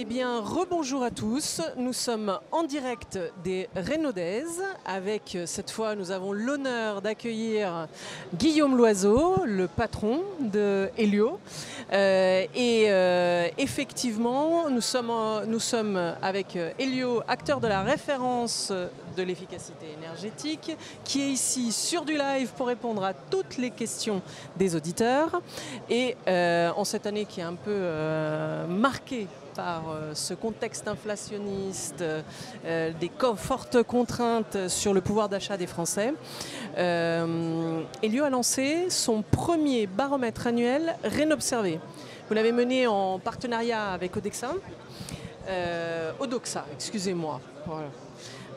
Eh 0.00 0.04
bien, 0.04 0.38
rebonjour 0.38 1.02
à 1.02 1.10
tous. 1.10 1.60
Nous 1.76 1.92
sommes 1.92 2.38
en 2.52 2.62
direct 2.62 3.18
des 3.42 3.68
Rénaudaises. 3.74 4.62
Avec 4.86 5.34
euh, 5.34 5.44
cette 5.44 5.72
fois, 5.72 5.96
nous 5.96 6.12
avons 6.12 6.32
l'honneur 6.32 7.02
d'accueillir 7.02 7.88
Guillaume 8.32 8.76
Loiseau, 8.76 9.42
le 9.44 9.66
patron 9.66 10.22
de 10.38 10.88
Helio. 10.96 11.40
Euh, 11.92 12.44
et 12.54 12.84
euh, 12.90 13.48
effectivement, 13.58 14.70
nous 14.70 14.80
sommes, 14.80 15.10
nous 15.48 15.58
sommes 15.58 16.14
avec 16.22 16.56
Helio, 16.78 17.24
acteur 17.26 17.58
de 17.58 17.66
la 17.66 17.82
référence 17.82 18.72
de 19.18 19.24
l'efficacité 19.24 19.86
énergétique, 19.98 20.76
qui 21.04 21.22
est 21.22 21.30
ici 21.30 21.72
sur 21.72 22.04
du 22.04 22.16
live 22.16 22.50
pour 22.56 22.68
répondre 22.68 23.04
à 23.04 23.12
toutes 23.12 23.58
les 23.58 23.70
questions 23.70 24.22
des 24.56 24.76
auditeurs. 24.76 25.42
Et 25.90 26.16
euh, 26.28 26.70
en 26.76 26.84
cette 26.84 27.06
année 27.06 27.24
qui 27.24 27.40
est 27.40 27.44
un 27.44 27.54
peu 27.54 27.72
euh, 27.72 28.66
marquée 28.68 29.26
par 29.56 29.90
euh, 29.90 30.14
ce 30.14 30.34
contexte 30.34 30.86
inflationniste, 30.86 32.04
des 32.64 33.10
fortes 33.36 33.82
contraintes 33.82 34.68
sur 34.68 34.94
le 34.94 35.00
pouvoir 35.00 35.28
d'achat 35.28 35.56
des 35.56 35.66
Français, 35.66 36.14
euh, 36.76 37.82
Elio 38.02 38.22
a 38.24 38.30
lancé 38.30 38.88
son 38.88 39.22
premier 39.22 39.88
baromètre 39.88 40.46
annuel 40.46 40.96
Rénobservé. 41.02 41.80
Vous 42.28 42.34
l'avez 42.34 42.52
mené 42.52 42.86
en 42.86 43.18
partenariat 43.18 43.90
avec 43.90 44.16
Odexa, 44.16 44.52
Odoxa, 46.20 46.66
excusez-moi. 46.76 47.40
Voilà. 47.66 47.88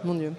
Mon 0.03 0.15
Dieu. 0.15 0.33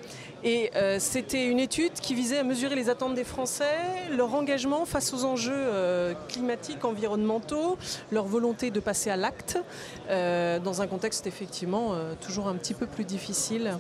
Et 0.45 0.73
euh, 0.75 0.97
c'était 0.99 1.47
une 1.47 1.61
étude 1.61 1.93
qui 1.93 2.15
visait 2.15 2.39
à 2.39 2.43
mesurer 2.43 2.75
les 2.75 2.91
attentes 2.91 3.15
des 3.15 3.23
Français, 3.23 3.77
leur 4.17 4.35
engagement 4.35 4.85
face 4.87 5.15
aux 5.15 5.25
enjeux 5.25 5.53
euh, 5.55 6.15
climatiques, 6.29 6.85
environnementaux, 6.85 7.79
leur 8.11 8.25
volonté 8.25 8.73
de 8.73 8.81
passer 8.81 9.11
à 9.11 9.17
l'acte, 9.17 9.59
euh, 10.11 10.59
dans 10.59 10.83
un 10.83 10.89
contexte 10.89 11.29
effectivement 11.29 11.95
toujours 12.21 12.49
un 12.49 12.55
petit 12.55 12.75
peu 12.75 12.87
plus 12.87 13.05
difficile 13.05 13.79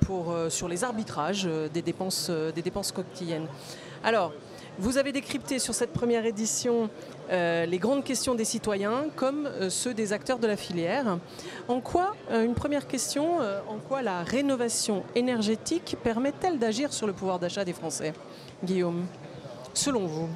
pour, 0.00 0.34
sur 0.48 0.68
les 0.68 0.84
arbitrages 0.84 1.48
des, 1.72 1.82
dépenses, 1.82 2.30
des. 2.54 2.62
Alors, 4.02 4.32
vous 4.78 4.98
avez 4.98 5.12
décrypté 5.12 5.58
sur 5.58 5.74
cette 5.74 5.92
première 5.92 6.26
édition 6.26 6.90
euh, 7.30 7.64
les 7.66 7.78
grandes 7.78 8.04
questions 8.04 8.34
des 8.34 8.44
citoyens 8.44 9.04
comme 9.16 9.46
euh, 9.46 9.70
ceux 9.70 9.94
des 9.94 10.12
acteurs 10.12 10.38
de 10.38 10.46
la 10.46 10.56
filière. 10.56 11.18
En 11.68 11.80
quoi, 11.80 12.14
euh, 12.30 12.44
une 12.44 12.54
première 12.54 12.86
question, 12.86 13.38
en 13.68 13.78
quoi 13.88 14.02
la 14.02 14.22
rénovation 14.22 15.04
énergétique 15.14 15.96
permet-elle 16.02 16.58
d'agir 16.58 16.92
sur 16.92 17.06
le 17.06 17.12
pouvoir 17.12 17.38
d'achat 17.38 17.64
des 17.64 17.72
Français? 17.72 18.12
Guillaume, 18.64 19.06
selon 19.72 20.06
vous? 20.06 20.28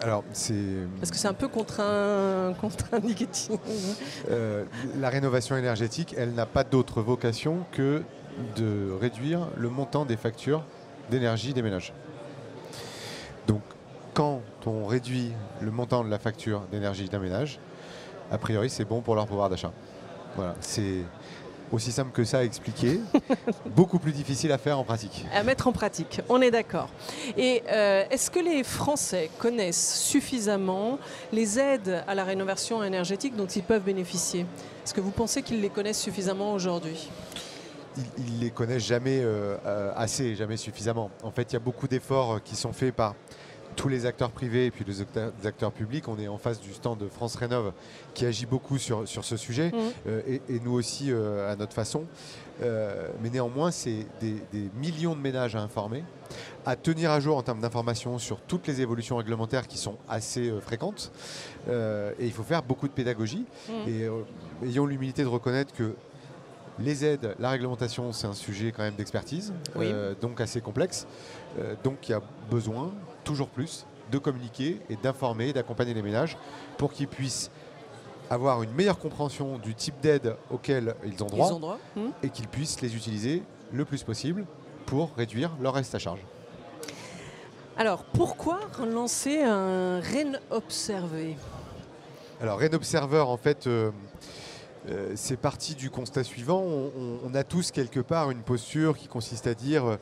Alors, 0.00 0.24
c'est 0.32 0.54
Parce 1.00 1.10
que 1.10 1.16
c'est 1.16 1.28
un 1.28 1.34
peu 1.34 1.48
contraint, 1.48 2.52
contre-indicatif. 2.60 3.52
la 4.98 5.08
rénovation 5.08 5.56
énergétique, 5.56 6.14
elle 6.18 6.34
n'a 6.34 6.46
pas 6.46 6.64
d'autre 6.64 7.00
vocation 7.00 7.60
que 7.72 8.02
de 8.56 8.92
réduire 9.00 9.48
le 9.56 9.70
montant 9.70 10.04
des 10.04 10.16
factures 10.16 10.62
d'énergie 11.10 11.54
des 11.54 11.62
ménages. 11.62 11.94
Donc, 13.46 13.62
quand 14.14 14.40
on 14.66 14.86
réduit 14.86 15.32
le 15.60 15.70
montant 15.70 16.04
de 16.04 16.10
la 16.10 16.18
facture 16.18 16.62
d'énergie 16.70 17.08
d'un 17.08 17.18
ménage, 17.18 17.58
a 18.30 18.38
priori, 18.38 18.70
c'est 18.70 18.84
bon 18.84 19.00
pour 19.00 19.14
leur 19.14 19.26
pouvoir 19.26 19.48
d'achat. 19.48 19.72
Voilà, 20.36 20.54
c'est 20.60 21.02
aussi 21.72 21.92
simple 21.92 22.12
que 22.12 22.24
ça 22.24 22.38
à 22.38 22.42
expliquer, 22.42 23.00
beaucoup 23.66 23.98
plus 23.98 24.12
difficile 24.12 24.52
à 24.52 24.58
faire 24.58 24.78
en 24.78 24.84
pratique. 24.84 25.26
à 25.34 25.42
mettre 25.42 25.66
en 25.66 25.72
pratique, 25.72 26.20
on 26.28 26.40
est 26.40 26.50
d'accord. 26.50 26.88
Et 27.36 27.62
euh, 27.68 28.04
est-ce 28.10 28.30
que 28.30 28.38
les 28.38 28.62
Français 28.62 29.30
connaissent 29.38 30.00
suffisamment 30.04 30.98
les 31.32 31.58
aides 31.58 32.04
à 32.06 32.14
la 32.14 32.24
rénovation 32.24 32.82
énergétique 32.84 33.36
dont 33.36 33.46
ils 33.46 33.62
peuvent 33.62 33.82
bénéficier? 33.82 34.46
Est-ce 34.84 34.94
que 34.94 35.00
vous 35.00 35.10
pensez 35.10 35.42
qu'ils 35.42 35.60
les 35.60 35.70
connaissent 35.70 36.00
suffisamment 36.00 36.52
aujourd'hui? 36.52 37.10
Ils 38.18 38.36
ne 38.36 38.40
les 38.40 38.50
connaissent 38.50 38.86
jamais 38.86 39.20
euh, 39.22 39.56
euh, 39.66 39.92
assez, 39.96 40.34
jamais 40.34 40.56
suffisamment. 40.56 41.10
En 41.22 41.30
fait, 41.30 41.50
il 41.50 41.54
y 41.54 41.56
a 41.56 41.60
beaucoup 41.60 41.88
d'efforts 41.88 42.34
euh, 42.34 42.38
qui 42.44 42.56
sont 42.56 42.72
faits 42.72 42.94
par 42.94 43.14
tous 43.76 43.88
les 43.88 44.06
acteurs 44.06 44.30
privés 44.30 44.66
et 44.66 44.70
puis 44.70 44.84
les 44.84 45.02
acteurs, 45.02 45.32
les 45.40 45.46
acteurs 45.46 45.70
publics. 45.70 46.08
On 46.08 46.18
est 46.18 46.28
en 46.28 46.38
face 46.38 46.60
du 46.60 46.72
stand 46.72 46.98
de 46.98 47.08
France 47.08 47.36
Rénov 47.36 47.72
qui 48.14 48.24
agit 48.24 48.46
beaucoup 48.46 48.78
sur, 48.78 49.06
sur 49.06 49.24
ce 49.24 49.36
sujet 49.36 49.70
euh, 50.06 50.22
et, 50.26 50.40
et 50.48 50.60
nous 50.60 50.72
aussi 50.72 51.12
euh, 51.12 51.52
à 51.52 51.56
notre 51.56 51.74
façon. 51.74 52.04
Euh, 52.62 53.08
mais 53.22 53.28
néanmoins, 53.28 53.70
c'est 53.70 54.06
des, 54.20 54.36
des 54.52 54.70
millions 54.80 55.14
de 55.14 55.20
ménages 55.20 55.54
à 55.54 55.60
informer, 55.60 56.02
à 56.64 56.74
tenir 56.74 57.10
à 57.10 57.20
jour 57.20 57.36
en 57.36 57.42
termes 57.42 57.60
d'information 57.60 58.18
sur 58.18 58.40
toutes 58.40 58.66
les 58.66 58.80
évolutions 58.80 59.18
réglementaires 59.18 59.68
qui 59.68 59.76
sont 59.76 59.96
assez 60.08 60.50
fréquentes. 60.62 61.12
Et 61.68 62.24
il 62.24 62.32
faut 62.32 62.42
faire 62.44 62.62
beaucoup 62.62 62.88
de 62.88 62.94
pédagogie. 62.94 63.44
Mhm. 63.68 63.88
Et 63.88 64.68
ayons 64.68 64.86
l'humilité 64.86 65.22
de 65.22 65.28
reconnaître 65.28 65.74
que 65.74 65.94
les 66.78 67.04
aides, 67.04 67.34
la 67.38 67.50
réglementation, 67.50 68.12
c'est 68.12 68.26
un 68.26 68.34
sujet 68.34 68.72
quand 68.72 68.82
même 68.82 68.94
d'expertise, 68.94 69.52
Oui. 69.74 69.86
euh, 69.88 70.14
donc 70.20 70.40
assez 70.40 70.60
complexe. 70.60 71.06
Euh, 71.58 71.74
donc 71.82 72.08
il 72.08 72.12
y 72.12 72.14
a 72.14 72.20
besoin, 72.50 72.92
toujours 73.24 73.48
plus, 73.48 73.86
de 74.10 74.18
communiquer 74.18 74.80
et 74.88 74.96
d'informer, 74.96 75.52
d'accompagner 75.52 75.94
les 75.94 76.02
ménages 76.02 76.36
pour 76.78 76.92
qu'ils 76.92 77.08
puissent 77.08 77.50
avoir 78.30 78.62
une 78.62 78.72
meilleure 78.72 78.98
compréhension 78.98 79.58
du 79.58 79.74
type 79.74 80.00
d'aide 80.00 80.36
auquel 80.50 80.94
ils 81.04 81.22
ont 81.22 81.26
droit 81.26 81.48
Ils 81.48 81.52
ont 81.54 81.60
droit 81.60 81.78
Hmm 81.96 82.08
et 82.22 82.28
qu'ils 82.30 82.48
puissent 82.48 82.80
les 82.80 82.94
utiliser 82.94 83.42
le 83.72 83.84
plus 83.84 84.02
possible 84.02 84.44
pour 84.84 85.12
réduire 85.16 85.50
leur 85.60 85.74
reste 85.74 85.94
à 85.94 85.98
charge. 85.98 86.20
Alors, 87.78 88.04
pourquoi 88.04 88.60
lancer 88.90 89.42
un 89.42 90.00
REN 90.00 90.40
observé 90.50 91.36
Alors, 92.40 92.58
Rain 92.58 92.72
Observer, 92.72 93.20
en 93.20 93.36
fait, 93.36 93.66
euh, 93.66 93.90
euh, 94.88 95.12
c'est 95.16 95.36
parti 95.36 95.74
du 95.74 95.90
constat 95.90 96.24
suivant. 96.24 96.60
On, 96.62 96.92
on- 96.98 97.18
on 97.30 97.34
a 97.34 97.44
tous 97.44 97.70
quelque 97.70 98.00
part 98.00 98.30
une 98.30 98.42
posture 98.42 98.96
qui 98.96 99.08
consiste 99.08 99.46
à 99.46 99.54
dire 99.54 99.84
euh, 99.84 99.96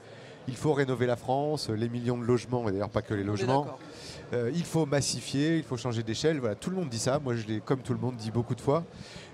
il 0.46 0.56
faut 0.56 0.74
rénover 0.74 1.06
la 1.06 1.16
France, 1.16 1.70
les 1.70 1.88
millions 1.88 2.18
de 2.18 2.24
logements, 2.24 2.68
et 2.68 2.72
d'ailleurs 2.72 2.90
pas 2.90 3.00
que 3.00 3.14
les 3.14 3.24
logements. 3.24 3.66
Euh, 4.34 4.50
il 4.54 4.64
faut 4.64 4.84
massifier, 4.84 5.56
il 5.56 5.62
faut 5.62 5.78
changer 5.78 6.02
d'échelle. 6.02 6.38
Voilà, 6.38 6.54
tout 6.54 6.68
le 6.68 6.76
monde 6.76 6.90
dit 6.90 6.98
ça. 6.98 7.18
Moi, 7.18 7.34
je 7.34 7.46
l'ai, 7.46 7.60
comme 7.60 7.80
tout 7.80 7.94
le 7.94 7.98
monde, 7.98 8.16
dit 8.16 8.30
beaucoup 8.30 8.54
de 8.54 8.60
fois. 8.60 8.84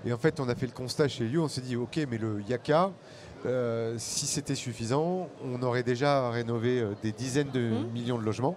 Et 0.07 0.13
en 0.13 0.19
fait, 0.19 0.39
on 0.39 0.49
a 0.49 0.55
fait 0.55 0.67
le 0.67 0.73
constat 0.73 1.09
chez 1.09 1.25
lui. 1.25 1.37
On 1.39 1.49
s'est 1.49 1.63
dit, 1.63 1.75
ok, 1.75 1.99
mais 2.09 2.17
le 2.19 2.43
Yaka, 2.49 2.93
euh, 3.47 3.97
si 3.99 4.27
c'était 4.27 4.55
suffisant, 4.55 5.29
on 5.45 5.61
aurait 5.65 5.83
déjà 5.83 6.31
rénové 6.31 6.85
des 7.03 7.11
dizaines 7.11 7.51
de 7.51 7.61
Mhm. 7.61 7.91
millions 7.93 8.19
de 8.19 8.25
logements. 8.25 8.57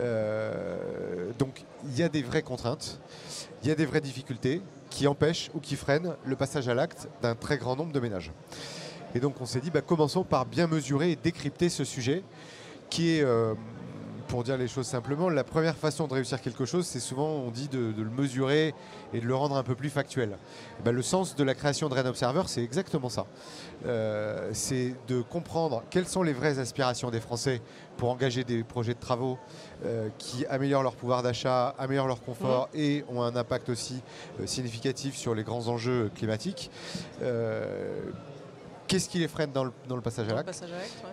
Euh, 0.00 1.30
donc, 1.38 1.64
il 1.84 1.98
y 1.98 2.02
a 2.02 2.08
des 2.08 2.22
vraies 2.22 2.42
contraintes, 2.42 3.00
il 3.62 3.68
y 3.68 3.72
a 3.72 3.74
des 3.74 3.86
vraies 3.86 4.00
difficultés 4.00 4.60
qui 4.92 5.06
empêchent 5.06 5.50
ou 5.54 5.58
qui 5.58 5.74
freinent 5.74 6.14
le 6.24 6.36
passage 6.36 6.68
à 6.68 6.74
l'acte 6.74 7.08
d'un 7.22 7.34
très 7.34 7.56
grand 7.56 7.76
nombre 7.76 7.92
de 7.92 8.00
ménages. 8.00 8.30
Et 9.14 9.20
donc, 9.20 9.40
on 9.40 9.46
s'est 9.46 9.60
dit, 9.60 9.70
bah, 9.70 9.80
commençons 9.80 10.22
par 10.22 10.44
bien 10.44 10.66
mesurer 10.66 11.10
et 11.12 11.16
décrypter 11.16 11.70
ce 11.70 11.84
sujet 11.84 12.22
qui 12.90 13.16
est, 13.16 13.22
euh, 13.22 13.54
pour 14.28 14.44
dire 14.44 14.56
les 14.56 14.68
choses 14.68 14.86
simplement, 14.86 15.28
la 15.28 15.44
première 15.44 15.76
façon 15.76 16.06
de 16.06 16.14
réussir 16.14 16.40
quelque 16.40 16.64
chose, 16.64 16.86
c'est 16.86 17.00
souvent, 17.00 17.28
on 17.28 17.50
dit, 17.50 17.68
de, 17.68 17.92
de 17.92 18.02
le 18.02 18.10
mesurer 18.10 18.74
et 19.12 19.20
de 19.20 19.26
le 19.26 19.34
rendre 19.34 19.56
un 19.56 19.62
peu 19.62 19.74
plus 19.74 19.90
factuel. 19.90 20.38
Eh 20.78 20.82
ben, 20.82 20.92
le 20.92 21.02
sens 21.02 21.36
de 21.36 21.44
la 21.44 21.54
création 21.54 21.88
de 21.88 21.94
Rain 21.94 22.06
Observer, 22.06 22.42
c'est 22.46 22.62
exactement 22.62 23.08
ça. 23.08 23.26
Euh, 23.86 24.50
c'est 24.52 24.94
de 25.08 25.20
comprendre 25.22 25.82
quelles 25.90 26.06
sont 26.06 26.22
les 26.22 26.32
vraies 26.32 26.58
aspirations 26.58 27.10
des 27.10 27.20
Français 27.20 27.60
pour 27.96 28.10
engager 28.10 28.44
des 28.44 28.64
projets 28.64 28.94
de 28.94 29.00
travaux 29.00 29.38
euh, 29.84 30.08
qui 30.18 30.46
améliorent 30.46 30.82
leur 30.82 30.96
pouvoir 30.96 31.22
d'achat, 31.22 31.74
améliorent 31.78 32.06
leur 32.06 32.22
confort 32.22 32.68
et 32.74 33.04
ont 33.08 33.22
un 33.22 33.36
impact 33.36 33.68
aussi 33.68 34.02
euh, 34.40 34.46
significatif 34.46 35.16
sur 35.16 35.34
les 35.34 35.42
grands 35.42 35.68
enjeux 35.68 36.10
climatiques. 36.14 36.70
Qu'est-ce 38.92 39.08
qui 39.08 39.20
les 39.20 39.28
freine 39.28 39.52
dans 39.52 39.64
le, 39.64 39.72
dans 39.88 39.96
le 39.96 40.02
passage 40.02 40.28
à 40.28 40.34
l'acte 40.34 40.50
ouais. 40.60 40.68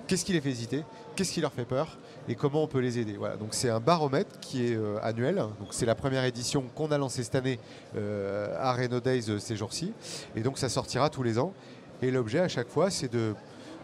Qu'est-ce 0.05 0.25
qui 0.25 0.33
les 0.33 0.41
fait 0.41 0.49
hésiter 0.49 0.83
Qu'est-ce 1.15 1.31
qui 1.31 1.39
leur 1.39 1.53
fait 1.53 1.63
peur 1.63 1.97
Et 2.27 2.35
comment 2.35 2.61
on 2.61 2.67
peut 2.67 2.79
les 2.79 2.99
aider 2.99 3.13
Voilà, 3.13 3.37
donc 3.37 3.53
c'est 3.53 3.69
un 3.69 3.79
baromètre 3.79 4.37
qui 4.41 4.65
est 4.65 4.75
euh, 4.75 4.99
annuel. 5.01 5.35
Donc 5.35 5.69
c'est 5.69 5.85
la 5.85 5.95
première 5.95 6.25
édition 6.25 6.65
qu'on 6.75 6.91
a 6.91 6.97
lancée 6.97 7.23
cette 7.23 7.35
année 7.35 7.57
euh, 7.95 8.53
à 8.59 8.73
Reno 8.73 8.99
Days 8.99 9.29
euh, 9.29 9.39
ces 9.39 9.55
jours-ci. 9.55 9.93
Et 10.35 10.41
donc 10.41 10.57
ça 10.57 10.67
sortira 10.67 11.09
tous 11.09 11.23
les 11.23 11.39
ans. 11.39 11.53
Et 12.01 12.11
l'objet 12.11 12.39
à 12.39 12.49
chaque 12.49 12.67
fois, 12.67 12.89
c'est 12.89 13.09
de, 13.09 13.33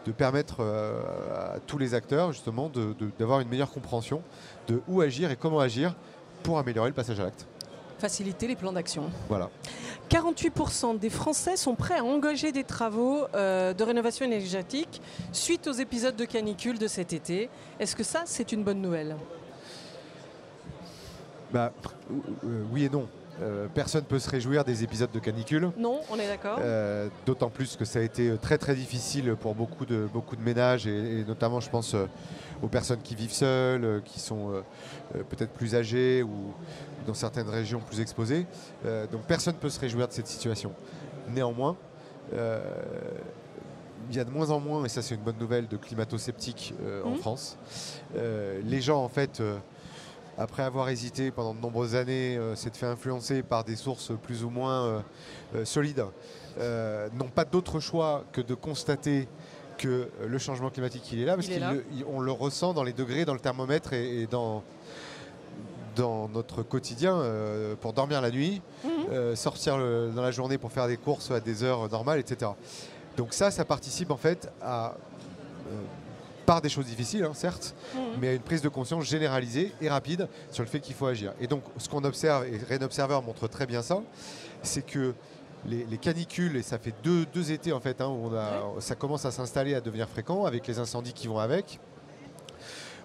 de 0.05 0.11
permettre 0.11 0.61
à 0.61 1.59
tous 1.65 1.77
les 1.77 1.93
acteurs 1.93 2.33
justement 2.33 2.69
d'avoir 3.17 3.39
une 3.39 3.47
meilleure 3.47 3.71
compréhension 3.71 4.21
de 4.67 4.81
où 4.89 4.99
agir 4.99 5.31
et 5.31 5.37
comment 5.37 5.61
agir 5.61 5.95
pour 6.43 6.59
améliorer 6.59 6.89
le 6.89 6.95
passage 6.95 7.21
à 7.21 7.23
l'acte. 7.23 7.47
Faciliter 7.97 8.47
les 8.47 8.57
plans 8.57 8.73
d'action. 8.73 9.09
Voilà. 9.29 9.49
48% 10.09 10.99
des 10.99 11.09
Français 11.09 11.57
sont 11.57 11.75
prêts 11.75 11.97
à 11.97 12.03
engager 12.03 12.51
des 12.51 12.63
travaux 12.63 13.23
euh, 13.33 13.73
de 13.73 13.83
rénovation 13.83 14.25
énergétique 14.25 15.01
suite 15.31 15.67
aux 15.67 15.73
épisodes 15.73 16.15
de 16.15 16.25
canicule 16.25 16.77
de 16.77 16.87
cet 16.87 17.13
été. 17.13 17.49
Est-ce 17.79 17.95
que 17.95 18.03
ça, 18.03 18.23
c'est 18.25 18.51
une 18.51 18.63
bonne 18.63 18.81
nouvelle? 18.81 19.15
Bah, 21.51 21.71
euh, 22.43 22.63
oui 22.71 22.85
et 22.85 22.89
non. 22.89 23.07
Euh, 23.41 23.67
personne 23.73 24.01
ne 24.01 24.07
peut 24.07 24.19
se 24.19 24.29
réjouir 24.29 24.63
des 24.63 24.83
épisodes 24.83 25.11
de 25.11 25.19
canicule. 25.19 25.69
Non, 25.77 25.99
on 26.09 26.15
est 26.17 26.27
d'accord 26.27 26.57
Euh, 26.61 27.09
D'autant 27.25 27.49
plus 27.49 27.75
que 27.75 27.83
ça 27.83 27.99
a 27.99 28.01
été 28.01 28.29
euh, 28.29 28.37
très 28.37 28.57
très 28.57 28.75
difficile 28.75 29.35
pour 29.35 29.55
beaucoup 29.55 29.85
de, 29.85 30.07
beaucoup 30.13 30.37
de 30.37 30.41
ménages 30.41 30.87
et, 30.87 31.19
et 31.19 31.25
notamment 31.25 31.59
je 31.59 31.69
pense 31.69 31.95
euh, 31.95 32.05
aux 32.61 32.67
personnes 32.69 33.01
qui 33.01 33.13
vivent 33.13 33.33
seules, 33.33 34.01
qui 34.05 34.21
sont 34.21 34.63
peut-être 35.29 35.51
plus 35.51 35.75
âgées 35.75 36.23
ou 36.23 36.53
dans 37.05 37.13
certaines 37.13 37.49
régions 37.49 37.81
plus 37.81 37.99
exposées. 37.99 38.47
Donc 39.11 39.23
personne 39.27 39.55
ne 39.55 39.59
peut 39.59 39.69
se 39.69 39.79
réjouir 39.79 40.07
de 40.07 40.13
cette 40.13 40.27
situation. 40.27 40.71
Néanmoins, 41.27 41.75
il 44.09 44.15
y 44.15 44.19
a 44.19 44.23
de 44.23 44.29
moins 44.29 44.49
en 44.51 44.59
moins, 44.61 44.85
et 44.85 44.89
ça 44.89 45.01
c'est 45.01 45.15
une 45.15 45.21
bonne 45.21 45.37
nouvelle, 45.37 45.67
de 45.67 45.75
climato-sceptiques 45.77 46.73
en 47.03 47.09
Mhm. 47.11 47.17
France. 47.17 47.57
Les 48.15 48.81
gens, 48.81 49.03
en 49.03 49.09
fait, 49.09 49.41
après 50.37 50.63
avoir 50.63 50.89
hésité 50.89 51.31
pendant 51.31 51.53
de 51.53 51.59
nombreuses 51.61 51.95
années, 51.95 52.37
euh, 52.37 52.55
s'être 52.55 52.77
fait 52.77 52.85
influencer 52.85 53.41
par 53.43 53.63
des 53.63 53.75
sources 53.75 54.11
plus 54.23 54.43
ou 54.43 54.49
moins 54.49 54.85
euh, 54.85 54.99
euh, 55.55 55.65
solides, 55.65 56.05
euh, 56.59 57.07
n'ont 57.13 57.29
pas 57.29 57.45
d'autre 57.45 57.79
choix 57.79 58.23
que 58.31 58.41
de 58.41 58.53
constater 58.53 59.27
que 59.77 60.09
le 60.25 60.37
changement 60.37 60.69
climatique 60.69 61.09
il 61.11 61.19
est 61.21 61.25
là, 61.25 61.35
parce 61.35 61.47
qu'on 61.49 62.19
le 62.21 62.31
ressent 62.31 62.73
dans 62.73 62.83
les 62.83 62.93
degrés, 62.93 63.25
dans 63.25 63.33
le 63.33 63.39
thermomètre 63.41 63.91
et, 63.93 64.21
et 64.21 64.27
dans, 64.27 64.63
dans 65.95 66.27
notre 66.29 66.63
quotidien 66.63 67.15
euh, 67.17 67.75
pour 67.75 67.93
dormir 67.93 68.21
la 68.21 68.31
nuit, 68.31 68.61
Mhm. 68.83 68.89
euh, 69.11 69.35
sortir 69.35 69.77
le- 69.77 70.11
dans 70.15 70.21
la 70.21 70.31
journée 70.31 70.57
pour 70.57 70.71
faire 70.71 70.87
des 70.87 70.97
courses 70.97 71.31
à 71.31 71.39
des 71.39 71.63
heures 71.63 71.89
normales, 71.89 72.19
etc. 72.19 72.51
Donc 73.17 73.33
ça, 73.33 73.51
ça 73.51 73.63
participe 73.65 74.11
en 74.11 74.17
fait 74.17 74.49
à, 74.61 74.95
euh, 75.67 75.81
par 76.45 76.61
des 76.61 76.69
choses 76.69 76.85
difficiles, 76.85 77.23
hein, 77.23 77.33
certes, 77.33 77.75
Mhm. 77.95 78.01
mais 78.21 78.27
à 78.29 78.33
une 78.33 78.41
prise 78.41 78.61
de 78.61 78.69
conscience 78.69 79.03
généralisée 79.05 79.73
et 79.81 79.89
rapide 79.89 80.27
sur 80.51 80.63
le 80.63 80.69
fait 80.69 80.79
qu'il 80.79 80.95
faut 80.95 81.07
agir. 81.07 81.33
Et 81.39 81.47
donc, 81.47 81.63
ce 81.77 81.89
qu'on 81.89 82.03
observe, 82.03 82.45
et 82.47 82.59
Rain 82.69 82.81
Observer 82.83 83.19
montre 83.25 83.47
très 83.47 83.65
bien 83.65 83.81
ça, 83.81 84.01
c'est 84.61 84.85
que 84.85 85.13
les, 85.67 85.83
les 85.85 85.97
canicules, 85.97 86.55
et 86.57 86.61
ça 86.61 86.77
fait 86.77 86.93
deux, 87.03 87.25
deux 87.33 87.51
étés 87.51 87.73
en 87.73 87.79
fait, 87.79 87.99
hein, 87.99 88.07
où 88.07 88.27
on 88.29 88.33
a, 88.35 88.79
ça 88.79 88.93
commence 88.95 89.25
à 89.25 89.31
s'installer, 89.31 89.73
à 89.73 89.81
devenir 89.81 90.07
fréquent, 90.07 90.45
avec 90.45 90.67
les 90.67 90.77
incendies 90.77 91.13
qui 91.13 91.27
vont 91.27 91.39
avec, 91.39 91.79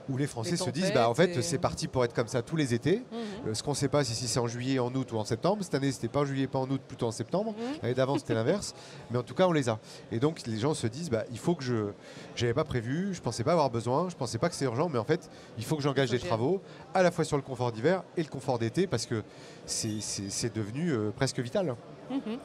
où 0.08 0.16
les 0.16 0.26
Français 0.26 0.52
Les 0.52 0.56
se 0.56 0.70
disent, 0.70 0.92
bah, 0.92 1.08
en 1.08 1.14
fait, 1.14 1.36
et- 1.36 1.42
c'est 1.42 1.58
parti 1.58 1.86
pour 1.88 2.04
être 2.04 2.14
comme 2.14 2.26
ça 2.28 2.42
tous 2.42 2.56
les 2.56 2.74
étés. 2.74 2.96
Mhm. 3.12 3.48
Euh, 3.48 3.54
ce 3.54 3.62
qu'on 3.62 3.70
ne 3.70 3.76
sait 3.76 3.88
pas, 3.88 4.02
c'est 4.04 4.14
si 4.14 4.26
c'est 4.28 4.40
en 4.40 4.46
juillet, 4.48 4.78
en 4.78 4.92
août 4.94 5.12
ou 5.12 5.16
en 5.18 5.24
septembre. 5.24 5.62
Cette 5.62 5.74
année, 5.74 5.92
c'était 5.92 6.08
pas 6.08 6.20
en 6.20 6.24
juillet, 6.24 6.46
pas 6.46 6.58
en 6.58 6.68
août, 6.70 6.80
plutôt 6.86 7.06
en 7.06 7.10
septembre. 7.12 7.52
Mhm. 7.56 7.78
L'année 7.82 7.94
d'avant, 7.94 8.18
c'était 8.18 8.34
l'inverse. 8.34 8.74
Mais 9.10 9.18
en 9.18 9.22
tout 9.22 9.34
cas, 9.34 9.46
on 9.46 9.52
les 9.52 9.68
a. 9.68 9.78
Et 10.10 10.18
donc, 10.18 10.40
les 10.46 10.58
gens 10.58 10.74
se 10.74 10.86
disent, 10.86 11.10
bah, 11.10 11.24
il 11.30 11.38
faut 11.38 11.54
que 11.54 11.62
je. 11.64 11.90
J'avais 12.36 12.54
pas 12.54 12.64
prévu, 12.64 13.12
je 13.14 13.20
pensais 13.20 13.44
pas 13.44 13.52
avoir 13.52 13.70
besoin, 13.70 14.08
je 14.08 14.16
pensais 14.16 14.38
pas 14.38 14.48
que 14.48 14.54
c'est 14.54 14.64
urgent, 14.64 14.88
mais 14.88 14.98
en 14.98 15.04
fait, 15.04 15.28
il 15.58 15.64
faut 15.64 15.76
que 15.76 15.82
j'engage 15.82 16.10
des 16.10 16.18
travaux, 16.18 16.60
à 16.94 17.02
la 17.02 17.10
fois 17.10 17.24
sur 17.24 17.36
le 17.36 17.42
confort 17.42 17.72
d'hiver 17.72 18.02
et 18.16 18.22
le 18.22 18.28
confort 18.28 18.58
d'été, 18.58 18.86
parce 18.86 19.06
que 19.06 19.22
c'est 19.66 20.54
devenu 20.54 20.90
euh, 20.90 21.10
presque 21.14 21.38
vital. 21.40 21.74
Mhm. 22.10 22.38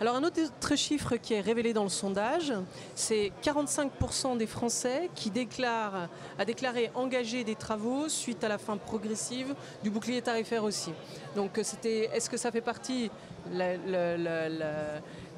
Alors 0.00 0.16
un 0.16 0.24
autre 0.24 0.76
chiffre 0.76 1.16
qui 1.16 1.34
est 1.34 1.40
révélé 1.40 1.72
dans 1.72 1.82
le 1.82 1.90
sondage, 1.90 2.52
c'est 2.94 3.32
45% 3.42 4.38
des 4.38 4.46
Français 4.46 5.10
qui 5.14 5.30
déclarent, 5.30 6.08
a 6.38 6.44
déclaré 6.44 6.90
engager 6.94 7.44
des 7.44 7.54
travaux 7.54 8.08
suite 8.08 8.42
à 8.44 8.48
la 8.48 8.58
fin 8.58 8.76
progressive 8.76 9.54
du 9.82 9.90
bouclier 9.90 10.22
tarifaire 10.22 10.64
aussi. 10.64 10.92
Donc 11.36 11.60
c'était, 11.62 12.10
est-ce 12.14 12.30
que 12.30 12.36
ça 12.36 12.50
fait 12.50 12.60
partie 12.60 13.10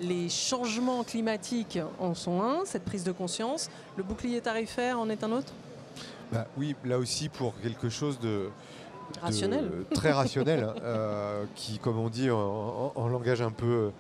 les 0.01 0.29
changements 0.29 1.05
climatiques 1.05 1.79
en 1.99 2.15
sont 2.15 2.43
un, 2.43 2.65
cette 2.65 2.85
prise 2.85 3.05
de 3.05 3.13
conscience. 3.13 3.71
Le 3.97 4.03
bouclier 4.03 4.41
tarifaire 4.41 4.99
en 4.99 5.09
est 5.09 5.23
un 5.25 5.33
autre? 5.33 5.53
Bah, 6.33 6.47
oui, 6.57 6.75
là 6.85 6.99
aussi, 6.99 7.29
pour 7.29 7.53
quelque 7.61 7.89
chose 7.89 8.19
de. 8.19 8.49
De- 9.15 9.21
Rationnel. 9.21 9.71
très 9.95 10.13
rationnel, 10.13 10.65
hein, 10.65 10.75
euh, 10.83 11.45
qui, 11.55 11.79
comme 11.79 11.99
on 11.99 12.09
dit 12.09 12.31
en, 12.31 12.39
en- 12.39 12.93
en 12.95 13.09
langage 13.09 13.41
un 13.43 13.51
peu 13.51 13.67
euh, 13.67 13.91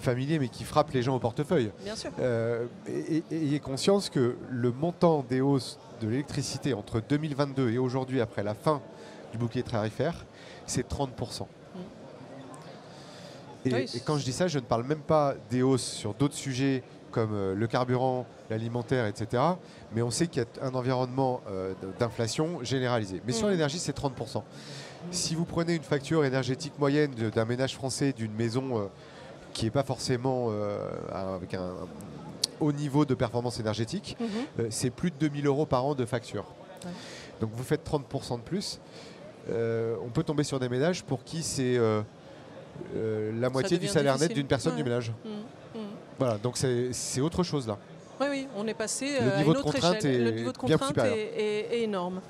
familier, 0.00 0.38
mais 0.38 0.48
qui 0.48 0.64
frappe 0.64 0.90
les 0.92 1.02
gens 1.02 1.14
au 1.16 1.18
portefeuille. 1.18 1.70
Bien 1.84 1.96
sûr. 1.96 2.10
Euh, 2.20 2.66
et, 2.88 3.22
et- 3.30 3.36
ayez 3.36 3.60
conscience 3.60 4.10
que 4.10 4.36
le 4.50 4.72
montant 4.72 5.24
des 5.28 5.40
hausses 5.40 5.78
de 6.00 6.08
l'électricité 6.08 6.74
entre 6.74 7.00
2022 7.08 7.70
et 7.70 7.78
aujourd'hui, 7.78 8.20
après 8.20 8.42
la 8.42 8.54
fin 8.54 8.80
du 9.32 9.38
bouclier 9.38 9.62
tarifaire, 9.62 10.24
c'est 10.66 10.88
30%. 10.88 11.46
Et, 13.64 13.86
quand 14.04 14.18
je 14.18 14.24
dis 14.24 14.32
ça, 14.32 14.46
je 14.48 14.58
ne 14.58 14.64
parle 14.64 14.84
même 14.84 15.00
pas 15.00 15.34
des 15.50 15.62
hausses 15.62 15.82
sur 15.84 16.14
d'autres 16.14 16.34
sujets 16.34 16.82
comme 17.10 17.30
euh, 17.32 17.54
le 17.54 17.66
carburant, 17.66 18.26
l'alimentaire, 18.50 19.06
etc. 19.06 19.42
Mais 19.94 20.02
on 20.02 20.10
sait 20.10 20.26
qu'il 20.26 20.42
y 20.42 20.44
a 20.60 20.66
un 20.66 20.74
environnement 20.74 21.40
euh, 21.48 21.72
d'inflation 21.98 22.62
généralisé. 22.64 23.22
Mais 23.26 23.32
sur 23.32 23.46
Mhm. 23.46 23.52
l'énergie, 23.52 23.78
c'est 23.78 23.96
30%. 23.96 24.42
Si 25.10 25.34
vous 25.34 25.44
prenez 25.44 25.74
une 25.74 25.82
facture 25.82 26.24
énergétique 26.24 26.72
moyenne 26.78 27.12
d'un 27.14 27.44
ménage 27.44 27.74
français, 27.74 28.12
d'une 28.12 28.32
maison 28.32 28.78
euh, 28.78 28.86
qui 29.52 29.64
n'est 29.66 29.70
pas 29.70 29.84
forcément 29.84 30.50
avec 31.12 31.54
un 31.54 31.74
haut 32.58 32.72
niveau 32.72 33.04
de 33.04 33.14
performance 33.14 33.60
énergétique, 33.60 34.16
Mhm. 34.18 34.26
euh, 34.60 34.66
c'est 34.70 34.90
plus 34.90 35.10
de 35.12 35.16
2000 35.16 35.46
euros 35.46 35.66
par 35.66 35.84
an 35.84 35.94
de 35.94 36.04
facture. 36.04 36.46
Ouais. 36.84 36.90
Donc 37.40 37.50
vous 37.54 37.62
faites 37.62 37.84
30% 37.84 38.38
de 38.38 38.42
plus. 38.42 38.80
On 39.48 40.08
peut 40.12 40.22
tomber 40.24 40.42
sur 40.42 40.58
des 40.58 40.68
ménages 40.68 41.04
pour 41.04 41.22
qui 41.22 41.42
c'est 41.42 41.78
la 42.94 43.50
moitié 43.50 43.78
du 43.78 43.86
salaire 43.88 44.18
net 44.18 44.32
d'une 44.32 44.46
personne 44.46 44.72
Ouais. 44.72 44.78
du 44.78 44.84
ménage. 44.84 45.12
Mhm. 45.24 45.30
Mhm. 45.80 45.88
Voilà, 46.18 46.38
donc 46.38 46.56
c'est 46.56 47.20
autre 47.20 47.42
chose 47.42 47.66
là. 47.66 47.76
Oui, 48.20 48.26
oui, 48.30 48.46
on 48.56 48.64
est 48.68 48.74
passé 48.74 49.18
Le 49.20 49.26
euh, 49.26 49.34
à 49.34 49.38
niveau 49.38 49.50
une 49.50 49.54
de 49.54 49.58
autre 49.58 49.72
contrainte 49.72 49.96
échelle. 50.04 50.14
est 50.20 50.24
le 50.24 50.30
niveau 50.30 50.52
de 50.52 50.56
contrainte 50.58 50.98
est, 50.98 51.32
est- 51.36 51.74
est 51.78 51.82
énorme. 51.82 52.20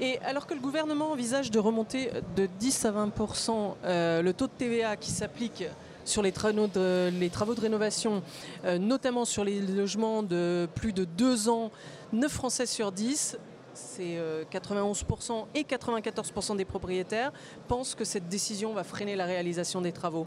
Et 0.00 0.18
alors 0.20 0.46
que 0.46 0.54
le 0.54 0.60
gouvernement 0.60 1.10
envisage 1.12 1.50
de 1.50 1.58
remonter 1.58 2.10
de 2.34 2.46
10 2.58 2.86
à 2.86 2.92
20% 2.92 3.76
euh, 3.84 4.22
le 4.22 4.32
taux 4.32 4.46
de 4.46 4.52
TVA 4.56 4.96
qui 4.96 5.10
s'applique 5.10 5.64
sur 6.06 6.22
les 6.22 6.32
travaux 6.32 6.66
de, 6.66 7.10
les 7.20 7.28
travaux 7.28 7.54
de 7.54 7.60
rénovation, 7.60 8.22
euh, 8.64 8.78
notamment 8.78 9.26
sur 9.26 9.44
les 9.44 9.60
logements 9.60 10.22
de 10.22 10.66
plus 10.74 10.94
de 10.94 11.04
2 11.04 11.50
ans, 11.50 11.70
9 12.14 12.32
Français 12.32 12.64
sur 12.66 12.90
10, 12.90 13.36
c'est 13.74 14.16
euh, 14.16 14.44
91% 14.52 15.46
et 15.54 15.62
94% 15.62 16.56
des 16.56 16.64
propriétaires 16.64 17.32
pensent 17.68 17.94
que 17.94 18.04
cette 18.04 18.28
décision 18.28 18.72
va 18.72 18.84
freiner 18.84 19.16
la 19.16 19.26
réalisation 19.26 19.80
des 19.80 19.92
travaux 19.92 20.26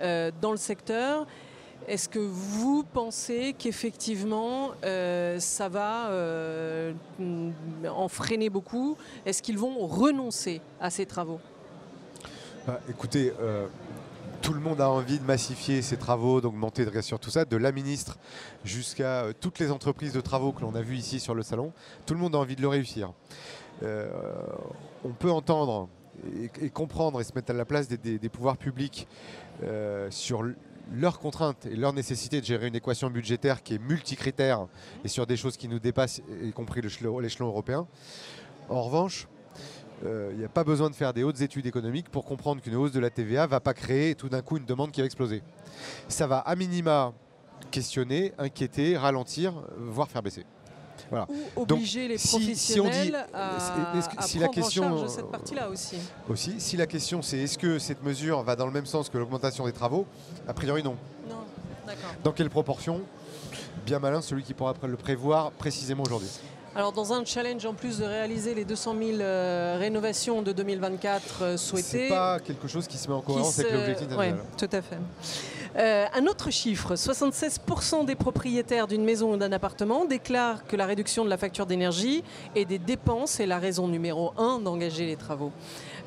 euh, 0.00 0.30
dans 0.40 0.50
le 0.50 0.56
secteur. 0.56 1.26
Est-ce 1.86 2.08
que 2.08 2.18
vous 2.18 2.84
pensez 2.92 3.54
qu'effectivement 3.58 4.72
euh, 4.84 5.38
ça 5.38 5.68
va 5.68 6.08
euh, 6.08 6.92
en 7.88 8.08
freiner 8.08 8.50
beaucoup? 8.50 8.96
Est-ce 9.24 9.42
qu'ils 9.42 9.58
vont 9.58 9.86
renoncer 9.86 10.60
à 10.80 10.90
ces 10.90 11.06
travaux? 11.06 11.40
Bah, 12.66 12.80
écoutez, 12.90 13.32
euh, 13.40 13.66
tout 14.48 14.54
le 14.54 14.60
monde 14.60 14.80
a 14.80 14.88
envie 14.88 15.18
de 15.18 15.24
massifier 15.24 15.82
ses 15.82 15.98
travaux, 15.98 16.40
d'augmenter 16.40 16.86
de 16.86 17.00
sur 17.02 17.20
tout 17.20 17.28
ça, 17.28 17.44
de 17.44 17.56
la 17.58 17.70
ministre 17.70 18.16
jusqu'à 18.64 19.24
euh, 19.24 19.32
toutes 19.38 19.58
les 19.58 19.70
entreprises 19.70 20.14
de 20.14 20.22
travaux 20.22 20.52
que 20.52 20.62
l'on 20.62 20.74
a 20.74 20.80
vues 20.80 20.96
ici 20.96 21.20
sur 21.20 21.34
le 21.34 21.42
salon. 21.42 21.74
Tout 22.06 22.14
le 22.14 22.20
monde 22.20 22.34
a 22.34 22.38
envie 22.38 22.56
de 22.56 22.62
le 22.62 22.68
réussir. 22.68 23.12
Euh, 23.82 24.08
on 25.04 25.10
peut 25.10 25.30
entendre 25.30 25.90
et, 26.62 26.70
comprendre 26.70 27.20
et 27.20 27.24
se 27.24 27.34
mettre 27.34 27.50
à 27.50 27.54
la 27.54 27.66
place 27.66 27.88
des, 27.88 28.28
pouvoirs 28.30 28.56
publics 28.56 29.06
euh, 29.64 30.10
sur 30.10 30.42
leurs 30.94 31.18
contraintes 31.18 31.66
et 31.66 31.76
leur 31.76 31.92
nécessité 31.92 32.40
de 32.40 32.46
gérer 32.46 32.68
une 32.68 32.76
équation 32.76 33.10
budgétaire 33.10 33.62
qui 33.62 33.74
est 33.74 33.78
multicritère 33.78 34.66
et 35.04 35.08
sur 35.08 35.26
des 35.26 35.36
choses 35.36 35.58
qui 35.58 35.68
nous 35.68 35.78
dépassent, 35.78 36.22
y 36.42 36.52
compris 36.52 36.80
l'échelon 36.80 37.48
européen. 37.48 37.86
En 38.70 38.80
revanche, 38.80 39.28
euh, 40.06 40.30
il 40.32 40.38
n'y 40.38 40.44
a 40.44 40.48
pas 40.48 40.64
besoin 40.64 40.90
de 40.90 40.94
faire 40.94 41.12
des 41.12 41.22
hautes 41.24 41.40
études 41.40 41.66
économiques 41.66 42.08
pour 42.08 42.24
comprendre 42.24 42.60
qu'une 42.62 42.76
hausse 42.76 42.92
de 42.92 43.00
la 43.00 43.10
TVA 43.10 43.42
ne 43.44 43.50
va 43.50 43.60
pas 43.60 43.74
créer 43.74 44.14
tout 44.14 44.28
d'un 44.28 44.42
coup 44.42 44.56
une 44.56 44.64
demande 44.64 44.90
qui 44.92 45.00
va 45.00 45.06
exploser. 45.06 45.42
Ça 46.08 46.26
va 46.26 46.38
à 46.38 46.54
minima 46.54 47.12
questionner, 47.70 48.32
inquiéter, 48.38 48.96
ralentir, 48.96 49.52
euh, 49.58 49.62
voire 49.90 50.08
faire 50.08 50.22
baisser. 50.22 50.44
Ou 51.56 51.62
obliger 51.62 52.06
les 52.08 52.18
si- 52.18 52.54
si 52.56 52.80
on 52.80 52.84
dit- 52.84 52.90
professionnels 52.90 53.26
à, 53.32 53.56
est-ce 53.96 54.08
que- 54.10 54.18
à 54.18 54.22
si 54.22 54.38
la 54.38 54.48
question, 54.48 54.84
en 54.84 54.88
charge 54.90 55.02
euh, 55.04 55.08
cette 55.08 55.30
partie-là 55.30 55.70
aussi 55.70 55.96
Aussi, 56.28 56.60
si 56.60 56.76
la 56.76 56.86
question 56.86 57.22
c'est 57.22 57.38
est-ce 57.38 57.56
que 57.56 57.78
cette 57.78 58.02
mesure 58.02 58.42
va 58.42 58.56
dans 58.56 58.66
le 58.66 58.72
même 58.72 58.84
sens 58.84 59.08
que 59.08 59.16
l'augmentation 59.16 59.64
des 59.64 59.72
travaux, 59.72 60.06
a 60.46 60.52
priori 60.54 60.82
non. 60.82 60.96
Non, 61.28 61.36
d'accord. 61.86 62.10
Dans 62.24 62.32
quelle 62.32 62.50
proportion? 62.50 63.00
Bien 63.86 64.00
malin 64.00 64.20
celui 64.20 64.42
qui 64.42 64.52
pourra 64.54 64.74
le 64.86 64.96
prévoir 64.96 65.50
précisément 65.52 66.02
aujourd'hui. 66.02 66.28
Alors 66.78 66.92
dans 66.92 67.12
un 67.12 67.24
challenge 67.24 67.66
en 67.66 67.74
plus 67.74 67.98
de 67.98 68.04
réaliser 68.04 68.54
les 68.54 68.64
200 68.64 68.94
000 68.96 69.20
euh, 69.20 69.76
rénovations 69.80 70.42
de 70.42 70.52
2024 70.52 71.42
euh, 71.42 71.56
C'est 71.56 71.66
souhaitées, 71.66 72.08
pas 72.08 72.38
quelque 72.38 72.68
chose 72.68 72.86
qui 72.86 72.96
se 72.96 73.08
met 73.08 73.14
en 73.14 73.20
cohérence 73.20 73.58
avec 73.58 73.72
l'objectif 73.72 74.08
national. 74.08 74.38
tout 74.56 74.68
à 74.70 74.80
fait. 74.80 74.98
Euh, 75.76 76.06
un 76.14 76.26
autre 76.26 76.52
chiffre, 76.52 76.94
76% 76.94 78.04
des 78.04 78.14
propriétaires 78.14 78.86
d'une 78.86 79.02
maison 79.02 79.32
ou 79.32 79.36
d'un 79.36 79.50
appartement 79.50 80.04
déclarent 80.04 80.64
que 80.66 80.76
la 80.76 80.86
réduction 80.86 81.24
de 81.24 81.30
la 81.30 81.36
facture 81.36 81.66
d'énergie 81.66 82.22
et 82.54 82.64
des 82.64 82.78
dépenses 82.78 83.40
est 83.40 83.46
la 83.46 83.58
raison 83.58 83.88
numéro 83.88 84.32
un 84.38 84.60
d'engager 84.60 85.04
les 85.04 85.16
travaux. 85.16 85.50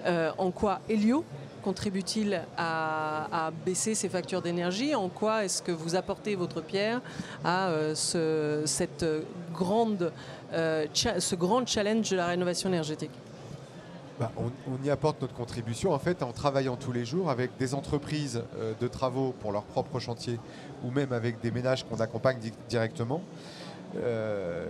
Euh, 0.05 0.31
en 0.37 0.51
quoi 0.51 0.79
Helio 0.89 1.25
contribue-t-il 1.63 2.41
à, 2.57 3.47
à 3.47 3.51
baisser 3.51 3.93
ses 3.93 4.09
factures 4.09 4.41
d'énergie? 4.41 4.95
En 4.95 5.09
quoi 5.09 5.45
est-ce 5.45 5.61
que 5.61 5.71
vous 5.71 5.95
apportez 5.95 6.35
votre 6.35 6.59
pierre 6.61 7.01
à 7.45 7.69
ce, 7.93 8.63
cette 8.65 9.05
grande, 9.53 10.11
ce 10.51 11.35
grand 11.35 11.65
challenge 11.67 12.09
de 12.09 12.15
la 12.17 12.27
rénovation 12.27 12.69
énergétique 12.69 13.11
Bah, 14.19 14.31
on, 14.37 14.51
y 14.85 14.89
apporte 14.89 15.21
notre 15.21 15.33
contribution 15.33 15.93
en 15.93 15.99
fait 15.99 16.21
en 16.23 16.31
travaillant 16.31 16.75
tous 16.75 16.91
les 16.91 17.05
jours 17.05 17.29
avec 17.29 17.57
des 17.57 17.73
entreprises 17.73 18.43
euh, 18.57 18.73
de 18.79 18.87
travaux 18.87 19.33
pour 19.39 19.51
leurs 19.51 19.63
propres 19.63 19.99
chantiers 19.99 20.39
ou 20.83 20.91
même 20.91 21.11
avec 21.13 21.39
des 21.41 21.51
ménages 21.51 21.85
qu'on 21.85 21.99
accompagne 21.99 22.37
di- 22.39 22.53
directement 22.69 23.21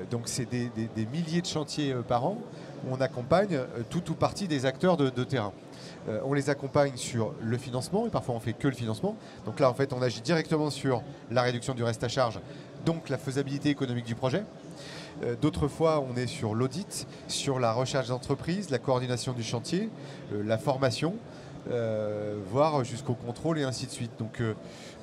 donc 0.10 0.24
c'est 0.26 0.50
des, 0.50 0.72
milliers 1.12 1.42
de 1.42 1.46
chantiers 1.46 1.94
par 2.08 2.26
an 2.26 2.38
où 2.84 2.96
on 2.96 3.00
accompagne 3.02 3.60
tout 3.92 4.10
ou 4.10 4.16
partie 4.16 4.48
des 4.48 4.66
acteurs 4.66 4.98
de, 4.98 5.24
terrain. 5.24 5.54
on 6.26 6.34
les 6.34 6.50
accompagne 6.50 6.98
sur 6.98 7.32
le 7.40 7.56
financement 7.60 8.08
et 8.08 8.10
parfois 8.10 8.34
on 8.34 8.40
fait 8.40 8.54
que 8.54 8.68
le 8.68 8.74
financement. 8.74 9.16
Donc 9.46 9.60
là 9.60 9.70
en 9.70 9.76
fait 9.76 9.94
on 9.94 10.02
agit 10.02 10.22
directement 10.22 10.72
sur 10.72 11.04
la 11.30 11.44
réduction 11.44 11.76
du 11.76 11.84
reste 11.84 12.04
à 12.04 12.08
charge, 12.08 12.40
donc 12.84 13.10
la 13.10 13.20
faisabilité 13.20 13.70
économique 13.70 14.06
du 14.06 14.16
projet. 14.16 14.44
Euh, 15.24 15.36
d'autres 15.40 15.68
fois, 15.68 16.04
on 16.10 16.16
est 16.16 16.28
sur 16.28 16.56
l'audit, 16.56 17.08
sur 17.28 17.60
la 17.60 17.74
recherche 17.74 18.08
d'entreprise, 18.08 18.70
la 18.70 18.80
coordination 18.80 19.34
du 19.34 19.44
chantier, 19.44 19.90
euh, 20.34 20.44
la 20.44 20.58
formation, 20.58 21.16
euh, 21.70 22.38
voire 22.50 22.84
jusqu'au 22.84 23.13
contrôle 23.13 23.60
et 23.60 23.63
ainsi 23.63 23.86
de 23.86 23.92
suite. 23.92 24.12
Donc 24.18 24.42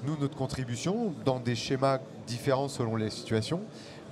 nous, 0.05 0.17
notre 0.19 0.37
contribution, 0.37 1.13
dans 1.25 1.39
des 1.39 1.55
schémas 1.55 1.99
différents 2.27 2.69
selon 2.69 2.97
les 2.97 3.11
situations, 3.11 3.61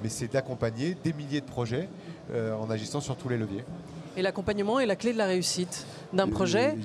mais 0.02 0.08
c'est 0.08 0.32
d'accompagner 0.32 0.96
des 1.02 1.12
milliers 1.12 1.40
de 1.40 1.46
projets 1.46 1.88
en 2.34 2.70
agissant 2.70 3.00
sur 3.00 3.16
tous 3.16 3.28
les 3.28 3.38
leviers. 3.38 3.64
Et 4.16 4.22
l'accompagnement 4.22 4.78
est 4.80 4.86
la 4.86 4.96
clé 4.96 5.12
de 5.12 5.18
la 5.18 5.26
réussite 5.26 5.86
d'un 6.12 6.28
projet 6.28 6.76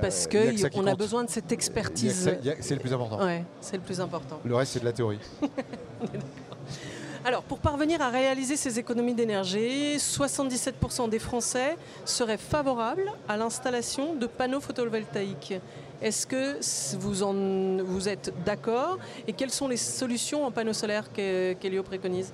parce 0.00 0.26
qu'on 0.26 0.86
a, 0.86 0.92
a 0.92 0.94
besoin 0.94 1.24
de 1.24 1.30
cette 1.30 1.50
expertise. 1.50 2.30
C'est 2.60 2.74
le 2.74 2.80
plus 2.80 2.92
important. 2.92 3.24
Ouais, 3.24 3.44
c'est 3.60 3.76
le 3.76 3.82
plus 3.82 4.00
important. 4.00 4.38
Le 4.44 4.54
reste, 4.54 4.72
c'est 4.72 4.80
de 4.80 4.84
la 4.84 4.92
théorie. 4.92 5.20
Alors, 7.28 7.42
pour 7.42 7.58
parvenir 7.58 8.00
à 8.00 8.08
réaliser 8.08 8.56
ces 8.56 8.78
économies 8.78 9.12
d'énergie, 9.12 9.98
77% 9.98 11.10
des 11.10 11.18
Français 11.18 11.76
seraient 12.06 12.38
favorables 12.38 13.12
à 13.28 13.36
l'installation 13.36 14.14
de 14.14 14.26
panneaux 14.26 14.60
photovoltaïques. 14.60 15.52
Est-ce 16.00 16.26
que 16.26 16.56
vous, 16.96 17.84
vous 17.84 18.08
êtes 18.08 18.32
d'accord? 18.46 18.96
Et 19.26 19.34
quelles 19.34 19.50
sont 19.50 19.68
les 19.68 19.76
solutions 19.76 20.46
en 20.46 20.50
panneaux 20.50 20.72
solaires 20.72 21.12
qu'Elio 21.12 21.82
préconise? 21.82 22.32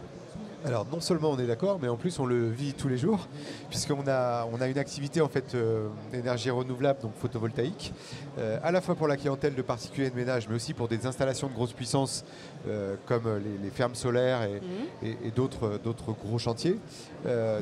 Alors 0.64 0.86
non 0.90 1.00
seulement 1.00 1.30
on 1.30 1.38
est 1.38 1.46
d'accord, 1.46 1.78
mais 1.80 1.88
en 1.88 1.96
plus 1.96 2.18
on 2.18 2.26
le 2.26 2.48
vit 2.48 2.72
tous 2.72 2.88
les 2.88 2.96
jours, 2.96 3.28
puisqu'on 3.68 4.04
a, 4.08 4.46
on 4.50 4.60
a 4.60 4.68
une 4.68 4.78
activité 4.78 5.20
en 5.20 5.28
fait 5.28 5.54
euh, 5.54 5.88
énergie 6.12 6.50
renouvelable, 6.50 7.00
donc 7.02 7.12
photovoltaïque, 7.20 7.92
euh, 8.38 8.58
à 8.62 8.72
la 8.72 8.80
fois 8.80 8.94
pour 8.94 9.06
la 9.06 9.16
clientèle 9.16 9.54
de 9.54 9.62
particuliers 9.62 10.06
et 10.06 10.10
de 10.10 10.16
ménages, 10.16 10.48
mais 10.48 10.54
aussi 10.54 10.72
pour 10.72 10.88
des 10.88 11.06
installations 11.06 11.48
de 11.48 11.52
grosse 11.52 11.72
puissance 11.72 12.24
euh, 12.66 12.96
comme 13.06 13.28
les, 13.62 13.70
fermes 13.70 13.94
solaires 13.94 14.42
et, 14.42 14.60
mhm. 15.06 15.30
d'autres, 15.34 15.80
d'autres 15.82 16.12
gros 16.12 16.38
chantiers. 16.38 16.78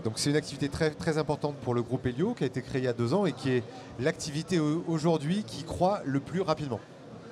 donc 0.04 0.14
c'est 0.16 0.30
une 0.30 0.37
activité 0.37 0.68
très, 0.68 0.90
très 0.90 1.16
importante 1.16 1.56
pour 1.56 1.75
le 1.75 1.82
groupe 1.82 2.06
Helio 2.06 2.35
qui 2.35 2.44
a 2.44 2.47
été 2.47 2.61
créé 2.61 2.82
il 2.82 2.85
y 2.85 2.88
a 2.88 2.92
deux 2.92 3.14
ans 3.14 3.25
et 3.25 3.32
qui 3.32 3.50
est 3.50 3.62
l'activité 3.99 4.61
aujourd'hui 4.61 5.42
qui 5.44 5.64
croît 5.64 6.02
le 6.04 6.21
plus 6.21 6.42
rapidement. 6.42 6.80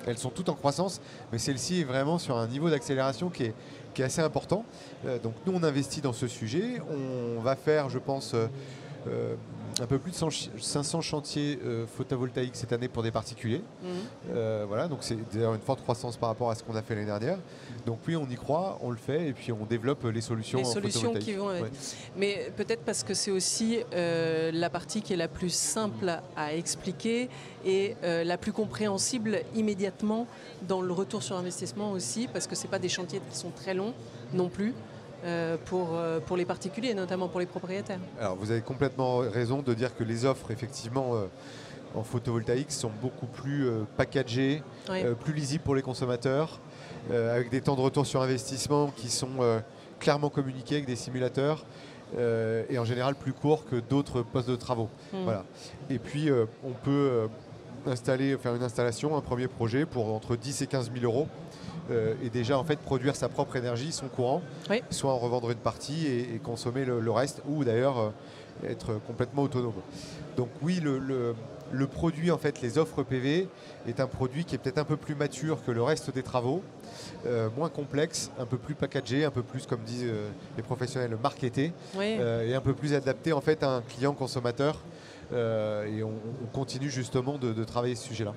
Elles 0.07 0.17
sont 0.17 0.29
toutes 0.29 0.49
en 0.49 0.55
croissance, 0.55 1.01
mais 1.31 1.37
celle-ci 1.37 1.81
est 1.81 1.83
vraiment 1.83 2.17
sur 2.17 2.37
un 2.37 2.47
niveau 2.47 2.69
d'accélération 2.69 3.29
qui 3.29 3.43
est, 3.43 3.53
qui 3.93 4.01
est 4.01 4.05
assez 4.05 4.21
important. 4.21 4.65
Euh, 5.05 5.19
donc 5.19 5.33
nous, 5.45 5.53
on 5.53 5.63
investit 5.63 6.01
dans 6.01 6.13
ce 6.13 6.27
sujet. 6.27 6.81
On 6.89 7.41
va 7.41 7.55
faire, 7.55 7.89
je 7.89 7.99
pense, 7.99 8.33
euh, 8.33 8.47
euh, 9.07 9.35
un 9.81 9.85
peu 9.85 9.99
plus 9.99 10.11
de 10.11 10.59
500 10.59 11.01
chantiers 11.01 11.57
photovoltaïques 11.95 12.55
cette 12.55 12.73
année 12.73 12.89
pour 12.89 13.03
des 13.03 13.11
particuliers. 13.11 13.63
Mhm. 13.81 14.65
voilà, 14.67 14.87
donc 14.87 14.99
c'est 15.01 15.17
d'ailleurs 15.33 15.55
une 15.55 15.61
forte 15.61 15.81
croissance 15.81 16.17
par 16.17 16.29
rapport 16.29 16.51
à 16.51 16.55
ce 16.55 16.63
qu'on 16.63 16.75
a 16.75 16.81
fait 16.81 16.93
l'année 16.93 17.07
dernière. 17.07 17.37
Donc 17.85 17.99
oui, 18.07 18.15
on 18.15 18.27
y 18.29 18.35
croit, 18.35 18.79
on 18.81 18.89
le 18.91 18.97
fait 18.97 19.27
et 19.27 19.33
puis 19.33 19.51
on 19.51 19.65
développe 19.65 20.03
les 20.05 20.21
solutions. 20.21 20.59
Les 20.59 20.65
solutions 20.65 21.13
qui 21.13 21.33
vont. 21.33 21.49
Mais 22.17 22.51
peut-être 22.55 22.83
parce 22.83 23.03
que 23.03 23.13
c'est 23.13 23.31
aussi 23.31 23.79
la 23.91 24.69
partie 24.69 25.01
qui 25.01 25.13
est 25.13 25.17
la 25.17 25.27
plus 25.27 25.53
simple 25.53 26.19
à 26.35 26.53
expliquer 26.53 27.29
et 27.65 27.95
la 28.01 28.37
plus 28.37 28.51
compréhensible 28.51 29.39
immédiatement 29.55 30.27
dans 30.67 30.81
le 30.81 30.93
retour 30.93 31.23
sur 31.23 31.35
investissement 31.35 31.91
aussi, 31.91 32.27
parce 32.31 32.47
que 32.47 32.55
ce 32.55 32.67
pas 32.67 32.79
des 32.79 32.89
chantiers 32.89 33.21
qui 33.29 33.37
sont 33.37 33.51
très 33.51 33.73
longs 33.73 33.93
non 34.33 34.49
plus. 34.49 34.73
Euh, 35.23 35.55
pour, 35.65 35.89
euh, 35.93 36.19
pour 36.19 36.35
les 36.35 36.45
particuliers, 36.45 36.95
notamment 36.95 37.27
pour 37.27 37.39
les 37.39 37.45
propriétaires. 37.45 37.99
Alors 38.19 38.35
vous 38.37 38.49
avez 38.49 38.61
complètement 38.61 39.19
raison 39.19 39.61
de 39.61 39.75
dire 39.75 39.95
que 39.95 40.03
les 40.03 40.25
offres, 40.25 40.49
effectivement, 40.49 41.13
euh, 41.13 41.27
en 41.93 42.01
photovoltaïque 42.01 42.71
sont 42.71 42.89
beaucoup 42.99 43.27
plus 43.27 43.69
packagées, 43.97 44.63
plus 45.19 45.33
lisibles 45.33 45.63
pour 45.63 45.75
les 45.75 45.83
consommateurs, 45.83 46.59
avec 47.09 47.49
des 47.49 47.61
temps 47.61 47.75
de 47.75 47.81
retour 47.81 48.05
sur 48.05 48.21
investissement 48.21 48.91
qui 48.95 49.09
sont 49.09 49.61
clairement 49.99 50.29
communiqués 50.29 50.75
avec 50.75 50.87
des 50.87 50.95
simulateurs. 50.95 51.65
et 52.17 52.77
en 52.77 52.85
général 52.85 53.15
plus 53.15 53.33
courts 53.33 53.65
que 53.65 53.77
d'autres 53.77 54.21
postes 54.21 54.49
de 54.49 54.55
travaux. 54.55 54.89
Hmm. 55.13 55.23
Voilà. 55.23 55.45
Et 55.89 55.99
puis 55.99 56.29
on 56.63 56.73
peut 56.83 57.27
installer, 57.85 58.37
faire 58.37 58.55
une 58.55 58.63
installation, 58.63 59.15
un 59.17 59.21
premier 59.21 59.47
projet 59.47 59.85
pour 59.85 60.13
entre 60.13 60.35
10 60.35 60.61
et 60.61 60.67
15 60.67 60.91
000 60.93 61.05
euros. 61.05 61.27
Euh, 61.89 62.13
et 62.23 62.29
déjà 62.29 62.57
en 62.57 62.63
fait 62.63 62.79
produire 62.79 63.15
sa 63.15 63.27
propre 63.27 63.55
énergie, 63.55 63.91
son 63.91 64.07
courant, 64.07 64.41
soit 64.89 65.11
en 65.11 65.17
revendre 65.17 65.51
une 65.51 65.57
partie 65.57 66.07
et, 66.07 66.39
consommer 66.43 66.85
le, 66.85 67.11
reste, 67.11 67.41
ou 67.47 67.63
d'ailleurs 67.63 67.99
euh, 67.99 68.69
être 68.69 68.93
complètement 69.07 69.43
autonome. 69.43 69.73
Donc 70.37 70.49
oui, 70.61 70.79
le, 70.81 71.35
produit, 71.87 72.31
en 72.31 72.37
fait, 72.37 72.61
les 72.61 72.77
offres 72.77 73.03
PV, 73.03 73.47
est 73.87 73.99
un 73.99 74.07
produit 74.07 74.45
qui 74.45 74.55
est 74.55 74.57
peut-être 74.57 74.77
un 74.77 74.83
peu 74.83 74.97
plus 74.97 75.15
mature 75.15 75.63
que 75.65 75.71
le 75.71 75.81
reste 75.81 76.13
des 76.13 76.23
travaux, 76.23 76.63
euh, 77.25 77.49
moins 77.55 77.69
complexe, 77.69 78.31
un 78.39 78.45
peu 78.45 78.57
plus 78.57 78.75
packagé, 78.75 79.25
un 79.25 79.31
peu 79.31 79.43
plus, 79.43 79.65
comme 79.65 79.81
disent 79.81 80.11
les 80.57 80.63
professionnels, 80.63 81.17
marketé, 81.21 81.73
et 82.01 82.53
un 82.53 82.61
peu 82.61 82.73
plus 82.73 82.93
adapté 82.93 83.33
en 83.33 83.41
fait 83.41 83.63
à 83.63 83.69
un 83.69 83.81
client 83.81 84.13
consommateur. 84.13 84.79
et 85.31 86.03
on, 86.03 86.13
continue 86.53 86.89
justement 86.89 87.37
de 87.37 87.63
travailler 87.63 87.95
ce 87.95 88.07
sujet-là. 88.07 88.33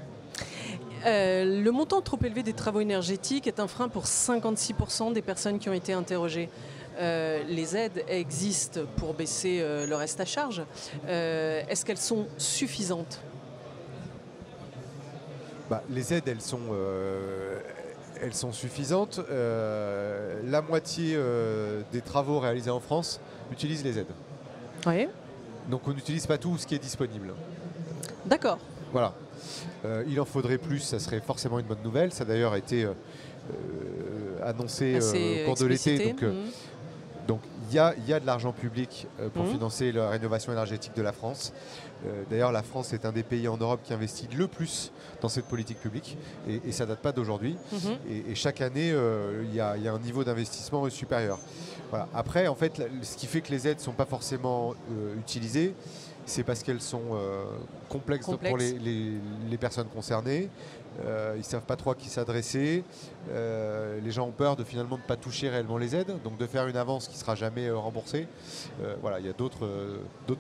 Euh, 1.06 1.62
le 1.62 1.70
montant 1.70 2.00
trop 2.00 2.18
élevé 2.24 2.42
des 2.42 2.54
travaux 2.54 2.80
énergétiques 2.80 3.46
est 3.46 3.60
un 3.60 3.68
frein 3.68 3.88
pour 3.88 4.04
56% 4.04 5.12
des 5.12 5.22
personnes 5.22 5.58
qui 5.58 5.68
ont 5.68 5.74
été 5.74 5.92
interrogées. 5.92 6.48
Euh, 6.98 7.42
les 7.48 7.76
aides 7.76 8.04
existent 8.08 8.80
pour 8.96 9.14
baisser 9.14 9.58
euh, 9.60 9.86
le 9.86 9.96
reste 9.96 10.20
à 10.20 10.24
charge. 10.24 10.62
Est-ce 11.06 11.84
qu'elles 11.84 11.98
sont 11.98 12.26
suffisantes? 12.38 13.20
Bah, 15.70 15.82
Les 15.90 16.12
aides, 16.12 16.28
elles 16.28 16.40
sont, 16.42 16.60
elles 18.20 18.34
sont 18.34 18.52
suffisantes. 18.52 19.20
la 19.28 20.62
moitié 20.62 21.18
des 21.92 22.00
travaux 22.00 22.38
réalisés 22.38 22.70
en 22.70 22.80
France 22.80 23.20
utilisent 23.50 23.84
les 23.84 23.98
aides. 23.98 24.12
Oui. 24.86 25.08
Donc 25.68 25.88
on 25.88 25.92
n'utilise 25.92 26.26
pas 26.26 26.38
tout 26.38 26.58
ce 26.58 26.66
qui 26.66 26.74
est 26.74 26.78
disponible. 26.78 27.34
D'accord. 28.26 28.58
Voilà. 28.92 29.14
Euh, 29.84 30.04
il 30.08 30.20
en 30.20 30.24
faudrait 30.24 30.58
plus, 30.58 30.80
ça 30.80 30.98
serait 30.98 31.20
forcément 31.20 31.58
une 31.58 31.66
bonne 31.66 31.82
nouvelle. 31.82 32.12
Ça 32.12 32.22
a 32.22 32.26
d'ailleurs 32.26 32.54
été 32.54 32.84
euh, 32.84 32.92
euh, 33.50 34.48
annoncé 34.48 34.98
au 34.98 35.46
cours 35.46 35.56
de 35.56 35.66
l'été. 35.66 36.12
Donc. 36.12 36.24
Il 37.68 37.74
y, 37.74 37.78
a, 37.78 38.20
de 38.20 38.26
l'argent 38.26 38.52
public 38.52 39.06
pour 39.32 39.44
mhm. 39.44 39.52
financer 39.52 39.92
la 39.92 40.10
rénovation 40.10 40.52
énergétique 40.52 40.94
de 40.96 41.02
la 41.02 41.12
France. 41.12 41.52
D'ailleurs, 42.28 42.52
la 42.52 42.62
France 42.62 42.92
est 42.92 43.06
un 43.06 43.12
des 43.12 43.22
pays 43.22 43.48
en 43.48 43.56
Europe 43.56 43.80
qui 43.82 43.94
investit 43.94 44.28
le 44.36 44.46
plus 44.46 44.92
dans 45.22 45.30
cette 45.30 45.46
politique 45.46 45.80
publique 45.80 46.18
et, 46.46 46.70
ça 46.70 46.84
ne 46.84 46.90
date 46.90 47.00
pas 47.00 47.12
d'aujourd'hui. 47.12 47.56
Mhm. 47.72 48.28
Et, 48.28 48.34
chaque 48.34 48.60
année, 48.60 48.94
il 49.42 49.54
y, 49.54 49.60
a 49.60 49.72
un 49.72 49.98
niveau 49.98 50.24
d'investissement 50.24 50.88
supérieur. 50.90 51.38
Après, 52.14 52.46
en 52.48 52.54
fait, 52.54 52.82
ce 53.02 53.16
qui 53.16 53.26
fait 53.26 53.40
que 53.40 53.50
les 53.50 53.68
aides 53.68 53.78
ne 53.78 53.82
sont 53.82 53.92
pas 53.92 54.04
forcément 54.06 54.74
utilisées, 55.18 55.74
c'est 56.26 56.42
parce 56.42 56.62
qu'elles 56.62 56.80
sont 56.80 57.02
euh, 57.12 57.44
complexes, 57.88 58.26
pour 58.26 58.56
les, 58.56 59.58
personnes 59.58 59.88
concernées. 59.88 60.48
Euh, 61.04 61.32
ils 61.36 61.40
ne 61.40 61.44
savent 61.44 61.62
pas 61.62 61.76
trop 61.76 61.90
à 61.90 61.94
qui 61.94 62.08
s'adresser. 62.08 62.84
Euh, 63.30 63.98
les 64.00 64.10
gens 64.10 64.26
ont 64.26 64.32
peur 64.32 64.56
de 64.56 64.64
finalement 64.64 64.96
ne 64.96 65.02
pas 65.02 65.16
toucher 65.16 65.48
réellement 65.48 65.78
les 65.78 65.96
aides, 65.96 66.14
donc 66.22 66.38
de 66.38 66.46
faire 66.46 66.66
une 66.66 66.76
avance 66.76 67.08
qui 67.08 67.14
ne 67.14 67.20
sera 67.20 67.34
jamais 67.34 67.70
remboursée. 67.70 68.28
voilà, 69.00 69.20
il 69.20 69.26
y 69.26 69.28
a 69.28 69.32
d'autres 69.32 69.66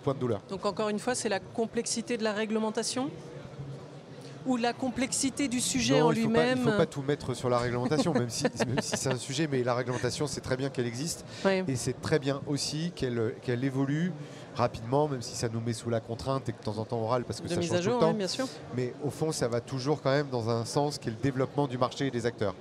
points 0.02 0.14
de 0.14 0.18
douleur. 0.18 0.42
Donc 0.48 0.64
encore 0.64 0.88
une 0.88 0.98
fois, 0.98 1.14
c'est 1.14 1.28
la 1.28 1.40
complexité 1.40 2.16
de 2.16 2.24
la 2.24 2.32
réglementation 2.32 3.10
ou 4.46 4.56
la 4.56 4.72
complexité 4.72 5.48
du 5.48 5.60
sujet 5.60 6.00
en 6.00 6.10
lui-même 6.10 6.58
Il 6.58 6.64
ne 6.64 6.70
faut 6.70 6.76
pas 6.76 6.86
tout 6.86 7.02
mettre 7.02 7.34
sur 7.34 7.48
la 7.48 7.58
réglementation, 7.58 8.12
même 8.14 8.30
si, 8.30 8.44
c'est 8.82 9.12
un 9.12 9.18
sujet, 9.18 9.48
mais 9.50 9.62
la 9.62 9.74
réglementation, 9.74 10.26
c'est 10.26 10.40
très 10.40 10.56
bien 10.56 10.70
qu'elle 10.70 10.86
existe. 10.86 11.24
Et 11.68 11.76
c'est 11.76 12.00
très 12.00 12.18
bien 12.18 12.40
aussi 12.46 12.92
qu'elle 12.94 13.64
évolue 13.64 14.12
rapidement, 14.54 15.08
même 15.08 15.22
si 15.22 15.34
ça 15.34 15.48
nous 15.48 15.60
met 15.60 15.72
sous 15.72 15.90
la 15.90 16.00
contrainte 16.00 16.48
et 16.48 16.52
que 16.52 16.58
de 16.58 16.64
temps 16.64 16.78
en 16.78 16.84
temps 16.84 16.98
on 16.98 17.06
râle 17.06 17.24
parce 17.24 17.40
que 17.40 17.48
ça 17.48 17.56
change 17.56 17.68
tout 17.68 17.90
le 17.90 17.98
temps. 17.98 18.12
bien 18.14 18.28
sûr. 18.28 18.46
Mais 18.76 18.94
au 19.04 19.10
fond, 19.10 19.32
ça 19.32 19.48
va 19.48 19.60
toujours 19.60 20.00
quand 20.02 20.10
même 20.10 20.28
dans 20.30 20.48
un 20.50 20.64
sens 20.64 20.98
qui 20.98 21.08
est 21.08 21.12
le 21.12 21.18
développement 21.18 21.66
du 21.66 21.78
marché 21.78 22.06
et 22.06 22.10
des 22.10 22.26
acteurs. 22.26 22.54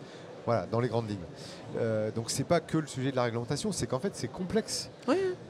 Voilà, 0.45 0.65
dans 0.65 0.81
les 0.81 0.89
grandes 0.89 1.09
lignes. 1.09 1.19
Euh, 1.77 2.11
donc 2.11 2.29
c'est 2.29 2.43
pas 2.43 2.59
que 2.59 2.77
le 2.77 2.87
sujet 2.87 3.11
de 3.11 3.15
la 3.15 3.23
réglementation, 3.23 3.71
c'est 3.71 3.87
qu'en 3.87 3.99
fait 3.99 4.13
c'est 4.13 4.27
complexe. 4.27 4.89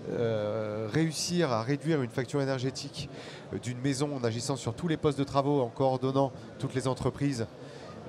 Euh, 0.09 0.87
réussir 0.91 1.51
à 1.51 1.63
réduire 1.63 2.01
une 2.01 2.11
facture 2.11 2.41
énergétique 2.41 3.09
euh, 3.53 3.57
d'une 3.57 3.79
maison 3.79 4.15
en 4.15 4.23
agissant 4.23 4.55
sur 4.55 4.75
tous 4.75 4.87
les 4.87 4.97
postes 4.97 5.17
de 5.17 5.23
travaux, 5.23 5.61
en 5.61 5.69
coordonnant 5.69 6.31
toutes 6.59 6.75
les 6.75 6.87
entreprises, 6.87 7.47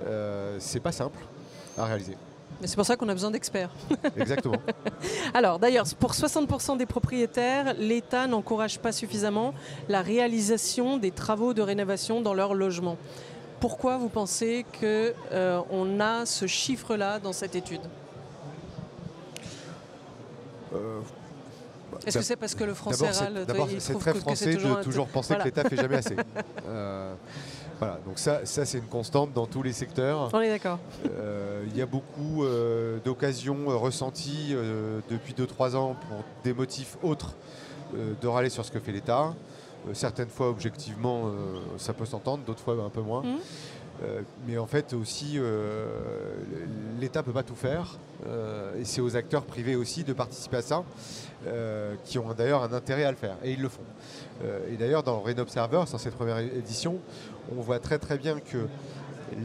euh, 0.06 0.56
c'est 0.58 0.80
pas 0.80 0.92
simple 0.92 1.18
à 1.78 1.84
réaliser 1.84 2.16
c'est 2.62 2.76
pour 2.76 2.86
ça 2.86 2.96
qu'on 2.96 3.08
a 3.08 3.12
besoin 3.14 3.30
d'experts. 3.30 3.70
Exactement. 4.16 4.56
Alors 5.34 5.58
d'ailleurs, 5.58 5.84
pour 5.98 6.12
60% 6.12 6.76
des 6.78 6.86
propriétaires, 6.86 7.74
l'État 7.78 8.26
n'encourage 8.26 8.78
pas 8.78 8.92
suffisamment 8.92 9.52
la 9.88 10.00
réalisation 10.02 10.96
des 10.96 11.10
travaux 11.10 11.52
de 11.54 11.62
rénovation 11.62 12.20
dans 12.20 12.34
leur 12.34 12.54
logement. 12.54 12.96
Pourquoi 13.60 13.96
vous 13.98 14.08
pensez 14.08 14.64
qu'on 14.80 15.12
euh, 15.32 16.00
a 16.00 16.26
ce 16.26 16.46
chiffre-là 16.46 17.18
dans 17.18 17.32
cette 17.32 17.54
étude? 17.54 17.80
Est-ce 22.06 22.18
que 22.18 22.24
c'est 22.24 22.36
parce 22.36 22.54
que 22.54 22.64
le 22.64 22.74
français 22.74 23.06
D'abord, 23.46 23.68
c'est- 23.78 23.94
très 23.98 24.12
que- 24.12 24.18
français 24.18 24.56
de 24.56 24.82
toujours 24.82 25.06
penser 25.06 25.34
Voilà. 25.34 25.44
que 25.44 25.48
l'État 25.48 25.68
fait 25.68 25.76
jamais 25.76 25.96
assez. 25.96 26.16
Euh, 26.66 27.14
voilà, 27.84 28.00
donc 28.06 28.18
ça, 28.18 28.46
ça 28.46 28.64
c'est 28.64 28.78
une 28.78 28.86
constante 28.86 29.32
dans 29.34 29.46
tous 29.46 29.62
les 29.62 29.72
secteurs. 29.72 30.30
On 30.32 30.40
est 30.40 30.48
d'accord. 30.48 30.78
Euh, 31.04 31.64
Il 31.68 31.76
y 31.76 31.82
a 31.82 31.86
beaucoup 31.86 32.42
euh, 32.44 32.98
d'occasions 33.04 33.68
euh, 33.70 33.76
ressenties 33.76 34.52
euh, 34.52 35.00
depuis 35.10 35.34
2-3 35.34 35.76
ans 35.76 35.94
pour 36.08 36.24
des 36.44 36.54
motifs 36.54 36.96
autres 37.02 37.34
de 37.92 38.26
râler 38.26 38.48
sur 38.48 38.64
ce 38.64 38.72
que 38.72 38.80
fait 38.80 38.90
l'État. 38.90 39.34
Certaines 39.92 40.30
fois, 40.30 40.48
objectivement, 40.48 41.30
ça 41.76 41.92
peut 41.92 42.06
s'entendre, 42.06 42.42
d'autres 42.44 42.62
fois 42.62 42.74
un 42.84 42.88
peu 42.88 43.02
moins. 43.02 43.22
Mhm. 43.22 43.36
Euh, 44.02 44.22
mais 44.46 44.58
en 44.58 44.66
fait 44.66 44.92
aussi, 44.92 45.34
euh, 45.36 45.86
l'État 47.00 47.20
ne 47.20 47.24
peut 47.24 47.32
pas 47.32 47.42
tout 47.42 47.54
faire. 47.54 47.98
euh, 48.26 48.80
et 48.80 48.84
c'est 48.84 49.00
aux 49.00 49.16
acteurs 49.16 49.44
privés 49.44 49.76
aussi 49.76 50.02
de 50.02 50.12
participer 50.12 50.56
à 50.58 50.62
ça, 50.62 50.84
qui 52.04 52.18
ont 52.18 52.32
d'ailleurs 52.32 52.62
un 52.62 52.72
intérêt 52.72 53.04
à 53.04 53.10
le 53.10 53.16
faire. 53.16 53.36
Et 53.44 53.52
ils 53.52 53.60
le 53.60 53.68
font. 53.68 53.82
Et 54.70 54.76
d'ailleurs, 54.76 55.02
dans 55.02 55.20
Rain 55.20 55.36
Observer, 55.38 55.82
dans 55.90 55.98
cette 55.98 56.14
première 56.14 56.38
édition, 56.38 56.98
on 57.54 57.60
voit 57.60 57.78
très 57.78 57.98
très 57.98 58.16
bien 58.16 58.40
que 58.40 58.66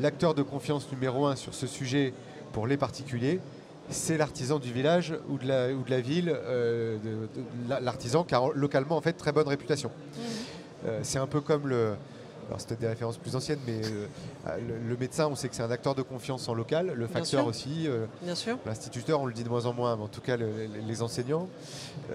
l'acteur 0.01 0.33
de 0.33 0.41
confiance 0.41 0.89
numéro 0.91 1.25
un 1.25 1.35
sur 1.35 1.53
ce 1.53 1.67
sujet 1.67 2.13
pour 2.53 2.67
les 2.67 2.77
particuliers, 2.77 3.41
c'est 3.89 4.17
l'artisan 4.17 4.59
du 4.59 4.71
village 4.71 5.13
ou 5.27 5.37
de 5.37 5.47
la, 5.47 5.73
ou 5.73 5.83
de 5.83 5.89
la 5.89 5.99
ville, 5.99 6.33
l'artisan 7.81 8.23
qui 8.23 8.33
a 8.33 8.41
localement 8.55 8.95
en 8.95 9.01
fait 9.01 9.13
très 9.13 9.33
bonne 9.33 9.47
réputation. 9.47 9.91
Euh, 10.85 10.99
c'est 11.03 11.19
un 11.19 11.27
peu 11.27 11.41
comme 11.41 11.67
le. 11.67 11.95
Alors 12.49 12.59
c'était 12.59 12.75
des 12.75 12.87
références 12.87 13.17
plus 13.17 13.35
anciennes, 13.35 13.59
mais 13.67 13.79
euh, 13.85 14.07
le, 14.57 14.89
le 14.89 14.97
médecin, 14.97 15.27
on 15.27 15.35
sait 15.35 15.47
que 15.49 15.55
c'est 15.55 15.61
un 15.63 15.69
acteur 15.71 15.93
de 15.95 16.01
confiance 16.01 16.49
en 16.49 16.53
local, 16.55 16.87
le 16.95 17.05
facteur 17.07 17.41
aussi, 17.47 17.87
euh, 17.87 18.05
l'instituteur, 18.65 19.21
on 19.21 19.27
le 19.27 19.33
dit 19.33 19.43
de 19.43 19.49
moins 19.49 19.65
en 19.67 19.73
moins, 19.73 19.95
mais 19.95 20.03
en 20.03 20.07
tout 20.07 20.21
cas 20.21 20.35
le- 20.35 20.47
le- 20.47 20.81
les 20.87 21.01
enseignants. 21.03 21.47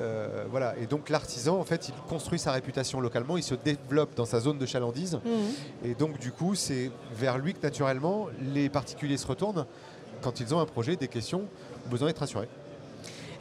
Euh, 0.00 0.44
voilà. 0.50 0.74
Et 0.78 0.86
donc 0.86 1.08
l'artisan, 1.08 1.58
en 1.58 1.64
fait, 1.64 1.88
il 1.88 1.94
construit 2.08 2.38
sa 2.40 2.50
réputation 2.52 3.00
localement, 3.00 3.36
il 3.36 3.42
se 3.44 3.54
développe 3.54 4.14
dans 4.16 4.26
sa 4.26 4.40
zone 4.40 4.58
de 4.58 4.66
chalandise. 4.66 5.20
Mhm. 5.24 5.90
Et 5.90 5.94
donc, 5.94 6.18
du 6.18 6.32
coup, 6.32 6.54
c'est 6.56 6.90
vers 7.14 7.38
lui 7.38 7.54
que 7.54 7.62
naturellement 7.62 8.26
les 8.52 8.68
particuliers 8.68 9.16
se 9.16 9.26
retournent 9.26 9.66
quand 10.20 10.40
ils 10.40 10.54
ont 10.54 10.58
un 10.60 10.66
projet, 10.66 10.96
des 10.96 11.08
questions, 11.08 11.42
besoin 11.90 12.08
d'être 12.08 12.22
assurés. 12.22 12.48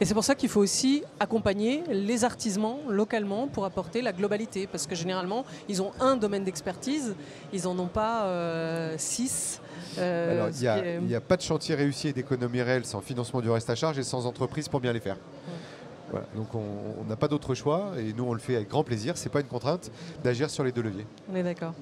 Et 0.00 0.04
c'est 0.04 0.14
pour 0.14 0.24
ça 0.24 0.34
qu'il 0.34 0.48
faut 0.48 0.60
aussi 0.60 1.02
accompagner 1.20 1.82
les 1.90 2.24
artisans 2.24 2.76
localement 2.88 3.46
pour 3.48 3.64
apporter 3.64 4.02
la 4.02 4.12
globalité. 4.12 4.66
Parce 4.66 4.86
que 4.86 4.94
généralement, 4.94 5.44
ils 5.68 5.80
ont 5.82 5.92
un 6.00 6.16
domaine 6.16 6.44
d'expertise, 6.44 7.14
ils 7.52 7.62
n'en 7.64 7.78
ont 7.78 7.86
pas 7.88 8.24
euh, 8.24 8.94
six. 8.98 9.60
euh, 9.98 10.32
Alors, 10.34 10.48
il 10.48 11.06
n'y 11.06 11.12
est- 11.12 11.16
a 11.16 11.20
pas 11.20 11.36
de 11.36 11.42
chantier 11.42 11.74
réussi 11.74 12.08
et 12.08 12.12
d'économie 12.12 12.62
réelle 12.62 12.84
sans 12.84 13.00
financement 13.00 13.40
du 13.40 13.50
reste 13.50 13.70
à 13.70 13.74
charge 13.74 13.98
et 13.98 14.02
sans 14.02 14.26
entreprise 14.26 14.68
pour 14.68 14.80
bien 14.80 14.92
les 14.92 15.00
faire. 15.00 15.16
Voilà. 16.14 16.28
Donc, 16.36 16.54
on 16.54 17.04
n'a 17.08 17.16
pas 17.16 17.26
d'autre 17.26 17.56
choix 17.56 17.90
et 17.98 18.12
nous, 18.12 18.22
on 18.22 18.34
le 18.34 18.38
fait 18.38 18.54
avec 18.54 18.68
grand 18.68 18.84
plaisir. 18.84 19.18
Ce 19.18 19.24
n'est 19.24 19.32
pas 19.32 19.40
une 19.40 19.48
contrainte 19.48 19.90
d'agir 20.22 20.48
sur 20.48 20.62
les 20.62 20.70
deux 20.70 20.82
leviers. 20.82 21.06
On 21.28 21.34
est 21.34 21.42
d'accord. 21.42 21.72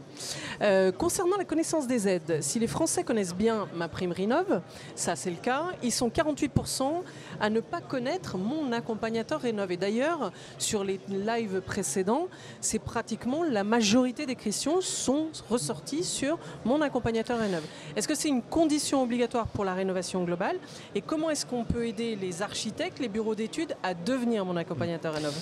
Euh, 0.62 0.90
concernant 0.90 1.36
la 1.36 1.44
connaissance 1.44 1.86
des 1.86 2.08
aides, 2.08 2.38
si 2.40 2.58
les 2.58 2.66
Français 2.66 3.04
connaissent 3.04 3.34
bien 3.34 3.68
ma 3.76 3.88
prime 3.88 4.10
Rénov, 4.10 4.62
ça 4.94 5.16
c'est 5.16 5.28
le 5.28 5.36
cas, 5.36 5.64
ils 5.82 5.92
sont 5.92 6.08
48% 6.08 7.02
à 7.42 7.50
ne 7.50 7.60
pas 7.60 7.82
connaître 7.82 8.38
mon 8.38 8.72
accompagnateur 8.72 9.38
Rénov. 9.38 9.70
Et 9.70 9.76
d'ailleurs, 9.76 10.32
sur 10.56 10.82
les 10.82 10.98
lives 11.10 11.60
précédents, 11.60 12.28
c'est 12.62 12.78
pratiquement 12.78 13.44
la 13.44 13.64
majorité 13.64 14.24
des 14.24 14.36
questions 14.36 14.80
sont 14.80 15.26
ressorties 15.50 16.04
sur 16.04 16.38
mon 16.64 16.80
accompagnateur 16.80 17.38
Rénov. 17.38 17.64
Est-ce 17.96 18.08
que 18.08 18.14
c'est 18.14 18.28
une 18.28 18.40
condition 18.40 19.02
obligatoire 19.02 19.46
pour 19.48 19.66
la 19.66 19.74
rénovation 19.74 20.24
globale? 20.24 20.56
Et 20.94 21.02
comment 21.02 21.28
est-ce 21.28 21.44
qu'on 21.44 21.64
peut 21.64 21.86
aider 21.86 22.16
les 22.16 22.40
architectes, 22.40 22.98
les 22.98 23.08
bureaux 23.08 23.34
d'études 23.34 23.76
à 23.82 23.92
devenir 23.92 24.21
mon 24.26 24.56
accompagnateur 24.56 25.14
Rénov 25.14 25.34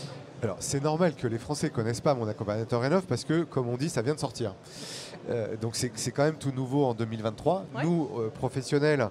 Alors, 0.42 0.56
c'est 0.60 0.82
normal 0.82 1.14
que 1.14 1.26
les 1.26 1.38
Français 1.38 1.68
ne 1.68 1.72
connaissent 1.72 2.00
pas 2.00 2.14
mon 2.14 2.26
accompagnateur 2.26 2.80
Rénov 2.80 3.02
parce 3.06 3.24
que, 3.24 3.44
comme 3.44 3.68
on 3.68 3.76
dit, 3.76 3.88
ça 3.88 4.02
vient 4.02 4.14
de 4.14 4.20
sortir. 4.20 4.54
Euh, 5.28 5.56
donc, 5.56 5.76
c'est 5.76 6.10
quand 6.10 6.24
même 6.24 6.36
tout 6.36 6.52
nouveau 6.52 6.84
en 6.84 6.94
2023. 6.94 7.66
Ouais. 7.74 7.84
Nous, 7.84 8.08
euh, 8.16 8.30
professionnels, 8.30 9.08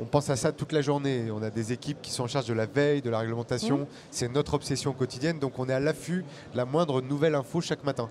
on 0.00 0.06
pense 0.06 0.30
à 0.30 0.36
ça 0.36 0.52
toute 0.52 0.72
la 0.72 0.80
journée. 0.80 1.30
On 1.30 1.42
a 1.42 1.50
des 1.50 1.72
équipes 1.72 1.98
qui 2.00 2.10
sont 2.10 2.24
en 2.24 2.28
charge 2.28 2.46
de 2.46 2.54
la 2.54 2.64
veille, 2.64 3.02
de 3.02 3.10
la 3.10 3.18
réglementation. 3.18 3.78
Mhm. 3.78 3.86
C'est 4.10 4.28
notre 4.32 4.54
obsession 4.54 4.92
quotidienne. 4.92 5.38
Donc, 5.38 5.58
on 5.58 5.68
est 5.68 5.74
à 5.74 5.80
l'affût 5.80 6.24
de 6.52 6.56
la 6.56 6.64
moindre 6.64 7.02
nouvelle 7.02 7.34
info 7.34 7.60
chaque 7.60 7.84
matin. 7.84 8.08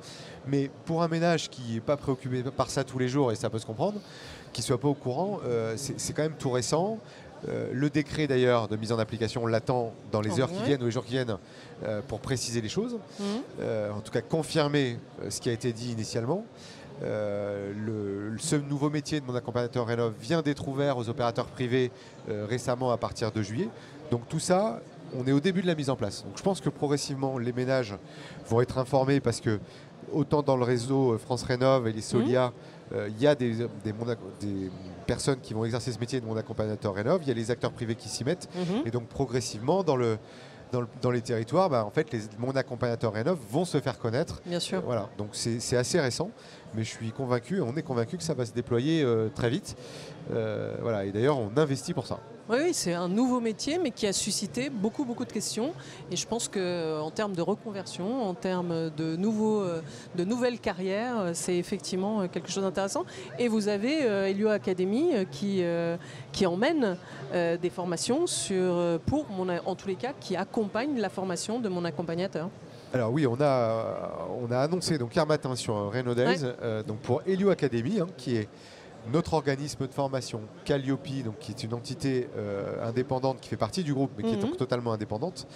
Mais 0.48 0.70
pour 0.86 1.02
un 1.02 1.08
ménage 1.08 1.50
qui 1.50 1.74
n'est 1.74 1.80
pas 1.80 1.98
préoccupé 1.98 2.44
par 2.56 2.70
ça 2.70 2.84
tous 2.84 3.00
les 3.00 3.08
jours, 3.08 3.32
et 3.32 3.36
ça 3.36 3.50
peut 3.50 3.60
se 3.60 3.66
comprendre, 3.66 4.00
qui 4.54 4.62
ne 4.62 4.66
soit 4.66 4.80
pas 4.80 4.88
au 4.88 4.94
courant, 4.94 5.40
euh, 5.46 5.76
c'est 5.76 6.14
quand 6.14 6.24
même 6.24 6.38
tout 6.38 6.52
récent. 6.52 7.00
Euh, 7.48 7.70
le 7.74 7.90
décret 7.90 8.28
d'ailleurs 8.28 8.68
de 8.68 8.76
mise 8.76 8.92
en 8.92 9.00
application, 9.00 9.44
on 9.44 9.48
l'attend 9.48 9.94
dans 10.12 10.22
les 10.22 10.32
Oh, 10.38 10.42
heures 10.42 10.52
qui 10.52 10.64
viennent 10.64 10.82
ou 10.82 10.86
les 10.86 10.92
jours 10.92 11.06
qui 11.06 11.14
viennent 11.14 11.38
euh, 11.84 12.02
pour 12.08 12.20
préciser 12.20 12.62
les 12.62 12.70
choses. 12.70 12.98
Mhm. 13.20 13.26
Euh, 13.62 13.92
en 13.92 14.02
tout 14.02 14.12
cas 14.12 14.22
confirmer 14.22 14.98
ce 15.30 15.40
qui 15.40 15.50
a 15.50 15.54
été 15.54 15.72
dit 15.74 15.92
initialement. 15.92 16.46
Le, 17.02 18.36
ce 18.40 18.58
nouveau 18.58 18.90
métier 18.90 19.22
de 19.22 19.26
mon 19.26 19.34
accompagnateur 19.34 19.88
Rénov 19.88 20.14
vient 20.20 20.42
d'être 20.42 20.68
ouvert 20.68 20.98
aux 20.98 21.08
opérateurs 21.08 21.46
privés 21.46 21.92
récemment 22.28 22.92
à 22.92 22.98
partir 22.98 23.32
de 23.32 23.42
juillet. 23.42 23.70
Donc 24.12 24.28
tout 24.28 24.40
ça, 24.40 24.82
on 25.18 25.26
est 25.26 25.32
au 25.32 25.40
début 25.40 25.62
de 25.62 25.68
la 25.68 25.76
mise 25.76 25.90
en 25.90 25.96
place. 25.96 26.26
Donc 26.26 26.38
je 26.38 26.44
pense 26.44 26.60
que 26.60 26.68
progressivement 26.68 27.38
les 27.38 27.54
ménages 27.54 27.96
vont 28.50 28.60
être 28.60 28.78
informés 28.78 29.22
parce 29.22 29.40
que 29.40 29.62
autant 30.14 30.42
dans 30.42 30.58
le 30.58 30.64
réseau 30.64 31.14
euh, 31.14 31.18
France 31.18 31.44
Rénov 31.44 31.88
et 31.88 31.94
les 31.94 32.02
Solia, 32.02 32.52
euh, 32.94 33.10
il 33.10 33.22
y 33.22 33.28
a 33.28 33.36
des, 33.36 33.68
personnes 35.06 35.40
qui 35.42 35.54
vont 35.54 35.66
exercer 35.66 35.92
ce 35.92 36.00
métier 36.00 36.22
de 36.22 36.26
mon 36.26 36.38
accompagnateur 36.38 36.94
Rénov, 36.94 37.22
il 37.24 37.28
y 37.28 37.32
a 37.32 37.34
les 37.34 37.50
acteurs 37.52 37.72
privés 37.72 37.96
qui 37.96 38.10
s'y 38.10 38.24
mettent. 38.24 38.48
Mhm. 38.56 38.84
Et 38.86 38.92
donc 38.92 39.08
progressivement, 39.08 39.84
dans, 39.84 39.96
le, 39.96 40.18
dans, 40.72 40.82
le- 40.82 40.88
dans 41.02 41.12
les 41.12 41.22
territoires, 41.22 41.70
bah, 41.70 41.84
en 41.86 41.90
fait, 41.90 42.12
les, 42.12 42.22
mon 42.38 42.52
accompagnateur 42.52 43.14
Rénov 43.14 43.40
vont 43.50 43.66
se 43.66 43.80
faire 43.80 43.98
connaître. 43.98 44.42
Bien 44.46 44.60
sûr. 44.60 44.82
Voilà, 44.82 45.10
donc 45.18 45.30
c'est 45.34 45.78
assez 45.78 46.00
récent, 46.00 46.30
mais 46.74 46.84
je 46.84 46.90
suis 46.90 47.12
convaincu, 47.12 47.62
on 47.62 47.76
est 47.76 47.84
convaincu 47.84 48.18
que 48.18 48.24
ça 48.24 48.34
va 48.34 48.46
se 48.46 48.54
déployer 48.54 49.04
euh, 49.04 49.30
très 49.34 49.50
vite. 49.50 49.76
Euh, 50.32 50.76
voilà, 50.82 51.06
et 51.06 51.12
d'ailleurs, 51.12 51.38
on 51.38 51.52
investit 51.58 51.94
pour 51.94 52.06
ça. 52.06 52.20
Oui, 52.50 52.58
oui, 52.64 52.74
c'est 52.74 52.94
un 52.94 53.08
nouveau 53.08 53.40
métier, 53.40 53.78
mais 53.78 53.92
qui 53.92 54.08
a 54.08 54.14
suscité 54.14 54.72
beaucoup, 54.72 55.06
beaucoup 55.06 55.24
de 55.24 55.32
questions. 55.32 55.72
Et 56.12 56.16
je 56.16 56.26
pense 56.26 56.48
qu'en 56.48 57.12
termes 57.12 57.36
de 57.36 57.44
reconversion, 57.44 58.28
en 58.28 58.34
termes 58.34 58.90
de, 58.90 59.16
nouveaux, 59.16 59.62
euh, 59.62 59.82
de 60.16 60.24
nouvelles 60.24 60.60
carrières, 60.60 61.20
euh, 61.20 61.32
c'est 61.36 61.56
effectivement 61.58 62.22
euh, 62.22 62.28
quelque 62.28 62.50
chose 62.50 62.64
d'intéressant. 62.64 63.06
Et 63.38 63.48
vous 63.48 63.68
avez 63.68 64.02
euh, 64.02 64.30
Elio 64.30 64.50
Academy 64.50 65.12
euh, 65.14 65.26
qui, 65.30 65.60
euh, 65.62 65.96
qui 66.32 66.48
emmène 66.48 66.98
euh, 67.34 67.56
des 67.56 67.70
formations 67.70 68.26
sur, 68.26 68.56
euh, 68.56 68.98
pour, 68.98 69.30
mon, 69.30 69.48
en 69.50 69.76
tous 69.76 69.88
les 69.88 69.96
cas, 69.96 70.14
qui 70.20 70.36
accompagne 70.36 71.00
la 71.00 71.10
formation 71.10 71.60
de 71.60 71.70
mon 71.70 71.86
accompagnateur. 71.86 72.50
Alors 72.94 73.12
oui, 73.12 73.28
on 73.28 73.38
a, 73.40 74.28
on 74.42 74.52
a 74.52 74.58
annoncé 74.60 74.98
donc 74.98 75.16
hier 75.16 75.26
matin 75.28 75.56
sur 75.56 75.76
euh, 75.76 75.90
Renault 75.90 76.16
Days, 76.16 76.40
euh, 76.44 76.82
donc 76.82 76.98
pour 77.00 77.22
Helio 77.28 77.50
Academy, 77.52 78.00
hein, 78.00 78.08
qui 78.18 78.36
est 78.36 78.50
notre 79.14 79.34
organisme 79.34 79.88
de 79.88 79.94
formation, 79.94 80.42
Calliope, 80.66 81.24
donc 81.24 81.38
qui 81.40 81.52
est 81.52 81.64
une 81.64 81.74
entité 81.74 82.28
euh, 82.36 82.84
indépendante 82.86 83.40
qui 83.40 83.48
fait 83.48 83.56
partie 83.58 83.84
du 83.84 83.94
groupe, 83.94 84.12
mais 84.18 84.24
qui 84.24 84.32
est 84.34 84.36
Mhm. 84.38 84.42
donc 84.42 84.58
totalement 84.58 84.92
indépendante. 84.92 85.48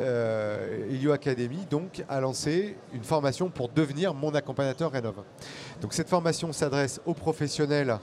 Euh, 0.00 0.88
Helio 0.90 1.12
Academy 1.12 1.58
donc 1.70 2.02
a 2.08 2.20
lancé 2.20 2.76
une 2.92 3.04
formation 3.04 3.50
pour 3.50 3.68
devenir 3.68 4.14
mon 4.14 4.34
accompagnateur 4.34 4.90
Rénov. 4.90 5.16
Donc 5.80 5.92
cette 5.92 6.08
formation 6.08 6.52
s'adresse 6.52 7.00
aux 7.06 7.14
professionnels 7.14 7.90
euh, 7.90 7.96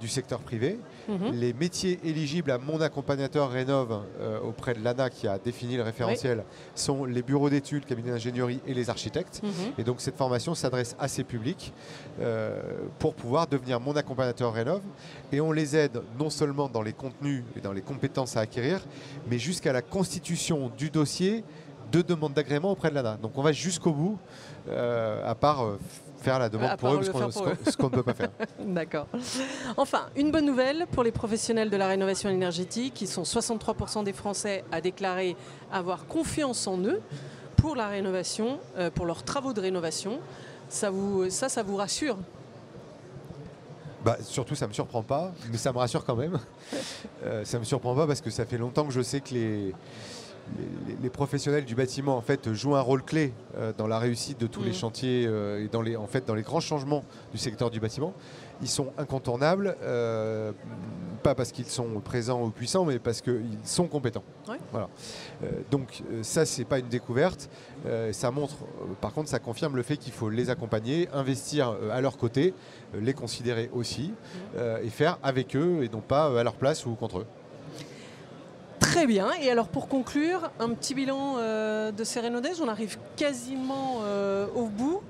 du 0.00 0.08
secteur 0.08 0.40
privé, 0.40 0.78
Mhm. 1.08 1.30
les 1.32 1.52
métiers 1.52 2.00
éligibles 2.04 2.50
à 2.50 2.58
mon 2.58 2.80
accompagnateur 2.80 3.50
Rénov 3.50 4.00
euh, 4.20 4.40
auprès 4.40 4.74
de 4.74 4.82
l'ANA 4.82 5.08
qui 5.10 5.28
a 5.28 5.38
défini 5.38 5.76
le 5.76 5.82
référentiel 5.82 6.44
sont 6.74 7.04
les 7.04 7.22
bureaux 7.22 7.48
d'études, 7.50 7.84
cabinets 7.84 8.10
d'ingénierie 8.10 8.60
et 8.66 8.74
les 8.74 8.90
architectes. 8.90 9.40
Mhm. 9.42 9.50
Et 9.78 9.84
donc 9.84 10.00
cette 10.00 10.16
formation 10.16 10.54
s'adresse 10.54 10.96
à 10.98 11.06
ces 11.08 11.22
publics 11.24 11.72
euh, 12.20 12.60
pour 12.98 13.14
pouvoir 13.14 13.46
devenir 13.46 13.78
mon 13.80 13.94
accompagnateur 13.94 14.52
Rénov. 14.52 14.80
Et 15.32 15.40
on 15.40 15.52
les 15.52 15.76
aide 15.76 16.02
non 16.18 16.30
seulement 16.30 16.68
dans 16.68 16.82
les 16.82 16.92
contenus 16.92 17.44
et 17.56 17.60
dans 17.60 17.72
les 17.72 17.82
compétences 17.82 18.36
à 18.36 18.40
acquérir, 18.40 18.80
mais 19.30 19.38
jusqu'à 19.38 19.72
la 19.72 19.82
constitution 19.82 20.70
du 20.76 20.90
dossier 20.90 21.44
de 21.92 22.02
demande 22.02 22.32
d'agrément 22.32 22.72
auprès 22.72 22.90
de 22.90 22.96
l'ANA. 22.96 23.16
Donc 23.22 23.38
on 23.38 23.42
va 23.42 23.52
jusqu'au 23.52 23.92
bout, 23.92 24.18
euh, 24.68 25.22
à 25.24 25.36
part 25.36 25.64
euh, 25.64 25.78
faire 26.18 26.38
la 26.38 26.48
demande 26.48 26.70
À 26.70 26.76
pour 26.76 26.92
eux, 26.94 26.98
le 26.98 27.04
ce 27.04 27.10
qu'on- 27.10 27.18
faire 27.18 27.32
ce 27.32 27.38
pour 27.38 27.48
qu'on 27.64 27.70
ce 27.70 27.76
qu'on 27.76 27.84
ne 27.86 27.90
peut 27.90 28.02
pas 28.02 28.14
faire. 28.14 28.30
D'accord. 28.60 29.06
Enfin, 29.76 30.06
une 30.16 30.30
bonne 30.30 30.46
nouvelle 30.46 30.86
pour 30.92 31.02
les 31.02 31.12
professionnels 31.12 31.70
de 31.70 31.76
la 31.76 31.88
rénovation 31.88 32.28
énergétique, 32.30 32.94
qui 32.94 33.06
sont 33.06 33.22
63% 33.24 34.02
des 34.04 34.12
Français 34.12 34.64
à 34.72 34.80
déclarer 34.80 35.36
avoir 35.72 36.06
confiance 36.06 36.66
en 36.66 36.78
eux 36.80 37.00
pour 37.56 37.76
la 37.76 37.88
rénovation, 37.88 38.58
euh, 38.78 38.90
pour 38.90 39.06
leurs 39.06 39.22
travaux 39.22 39.52
de 39.52 39.60
rénovation. 39.60 40.18
Ça, 40.68 40.90
vous, 40.90 41.30
ça, 41.30 41.48
ça 41.48 41.62
vous 41.62 41.76
rassure? 41.76 42.16
Bah, 44.04 44.16
surtout, 44.22 44.54
ça 44.54 44.66
ne 44.66 44.68
me 44.68 44.74
surprend 44.74 45.02
pas, 45.02 45.32
mais 45.50 45.56
ça 45.58 45.72
me 45.72 45.78
rassure 45.78 46.04
quand 46.04 46.16
même. 46.16 46.38
Euh, 47.24 47.44
ça 47.44 47.56
ne 47.56 47.60
me 47.60 47.64
surprend 47.64 47.94
pas 47.94 48.06
parce 48.06 48.20
que 48.20 48.30
ça 48.30 48.44
fait 48.44 48.58
longtemps 48.58 48.84
que 48.84 48.92
je 48.92 49.00
sais 49.00 49.20
que 49.20 49.32
les, 49.32 49.74
les, 50.58 50.96
les 51.02 51.10
professionnels 51.10 51.64
du 51.64 51.74
bâtiment 51.74 52.16
en 52.16 52.20
fait, 52.22 52.52
jouent 52.52 52.76
un 52.76 52.80
rôle 52.80 53.02
clé 53.02 53.32
euh, 53.56 53.72
dans 53.76 53.86
la 53.86 53.98
réussite 53.98 54.38
de 54.40 54.46
tous 54.46 54.62
les 54.62 54.68
Mhm. 54.70 54.74
chantiers 54.74 55.24
euh, 55.26 55.64
et 55.64 55.68
dans 55.68 55.82
les, 55.82 55.96
en 55.96 56.06
fait, 56.06 56.26
dans 56.26 56.34
les 56.34 56.42
grands 56.42 56.60
changements 56.60 57.04
du 57.32 57.38
secteur 57.38 57.70
du 57.70 57.80
bâtiment. 57.80 58.12
Ils 58.62 58.68
sont 58.68 58.92
incontournables. 58.96 59.76
Euh, 59.82 60.52
pas 61.22 61.34
parce 61.34 61.50
qu'ils 61.52 61.66
sont 61.66 62.00
présents 62.00 62.42
ou 62.42 62.50
puissants, 62.50 62.84
mais 62.84 62.98
parce 62.98 63.20
qu'ils 63.20 63.58
sont 63.64 63.86
compétents. 63.88 64.22
Ouais. 64.48 64.58
Voilà. 64.70 64.88
Donc 65.72 66.02
ça, 66.22 66.46
c'est 66.46 66.64
pas 66.64 66.78
une 66.78 66.86
découverte. 66.88 67.50
Ça 68.12 68.30
montre, 68.30 68.54
par 69.00 69.12
contre, 69.12 69.28
ça 69.28 69.40
confirme 69.40 69.74
le 69.76 69.82
fait 69.82 69.96
qu'il 69.96 70.12
faut 70.12 70.30
les 70.30 70.50
accompagner, 70.50 71.08
investir 71.12 71.74
à 71.92 72.00
leur 72.00 72.16
côté, 72.16 72.54
les 72.94 73.12
considérer 73.12 73.68
aussi, 73.74 74.12
euh, 74.56 74.78
et 74.84 74.88
faire 74.88 75.18
avec 75.22 75.56
eux 75.56 75.82
et 75.82 75.88
non 75.88 76.00
pas 76.00 76.38
à 76.38 76.44
leur 76.44 76.54
place 76.54 76.86
ou 76.86 76.94
contre 76.94 77.18
eux. 77.20 77.26
Très 78.96 79.06
bien. 79.06 79.30
Et 79.42 79.50
alors 79.50 79.68
pour 79.68 79.88
conclure, 79.88 80.50
un 80.58 80.70
petit 80.70 80.94
bilan 80.94 81.34
euh, 81.36 81.92
de 81.92 82.02
Renaudaises. 82.18 82.62
On 82.62 82.68
arrive 82.68 82.96
quasiment 83.14 83.98
euh, 84.00 84.46
au 84.56 84.68
bout. 84.68 85.02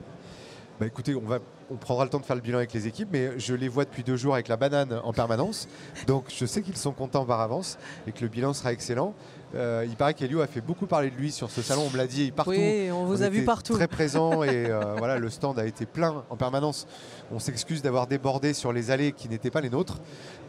Bah 0.80 0.86
écoutez, 0.86 1.14
on, 1.14 1.20
va, 1.20 1.38
on 1.70 1.76
prendra 1.76 2.02
le 2.02 2.10
temps 2.10 2.18
de 2.18 2.24
faire 2.24 2.34
le 2.34 2.42
bilan 2.42 2.58
avec 2.58 2.72
les 2.72 2.88
équipes, 2.88 3.10
mais 3.12 3.38
je 3.38 3.54
les 3.54 3.68
vois 3.68 3.84
depuis 3.84 4.02
deux 4.02 4.16
jours 4.16 4.34
avec 4.34 4.48
la 4.48 4.56
banane 4.56 5.00
en 5.04 5.12
permanence. 5.12 5.68
Donc 6.08 6.24
je 6.36 6.44
sais 6.46 6.62
qu'ils 6.62 6.76
sont 6.76 6.90
contents 6.90 7.24
par 7.24 7.40
avance 7.40 7.78
et 8.08 8.12
que 8.12 8.22
le 8.22 8.28
bilan 8.28 8.54
sera 8.54 8.72
excellent. 8.72 9.14
Euh, 9.54 9.86
il 9.88 9.94
paraît 9.94 10.14
qu'Elio 10.14 10.40
a 10.40 10.48
fait 10.48 10.60
beaucoup 10.60 10.86
parler 10.86 11.10
de 11.10 11.16
lui 11.16 11.30
sur 11.30 11.48
ce 11.52 11.62
salon, 11.62 11.84
on 11.86 11.90
me 11.90 11.96
l'a 11.96 12.08
dit 12.08 12.32
partout. 12.32 12.50
Oui, 12.50 12.90
on 12.90 13.04
vous 13.04 13.22
On 13.22 13.24
a 13.24 13.28
vu 13.28 13.44
partout. 13.44 13.74
Très 13.74 13.86
présent 13.86 14.42
et 14.42 14.66
euh, 14.66 14.96
voilà, 14.98 15.18
le 15.18 15.30
stand 15.30 15.60
a 15.60 15.64
été 15.64 15.86
plein 15.86 16.24
en 16.28 16.36
permanence. 16.36 16.88
On 17.30 17.38
s'excuse 17.38 17.82
d'avoir 17.82 18.08
débordé 18.08 18.52
sur 18.52 18.72
les 18.72 18.90
allées 18.90 19.12
qui 19.12 19.28
n'étaient 19.28 19.52
pas 19.52 19.60
les 19.60 19.70
nôtres, 19.70 20.00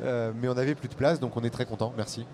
euh, 0.02 0.32
mais 0.42 0.50
on 0.50 0.56
n'avait 0.56 0.74
plus 0.74 0.90
de 0.90 0.96
place, 0.96 1.20
donc 1.20 1.38
on 1.38 1.44
est 1.44 1.52
très 1.52 1.66
content. 1.66 1.94
Merci. 1.96 2.26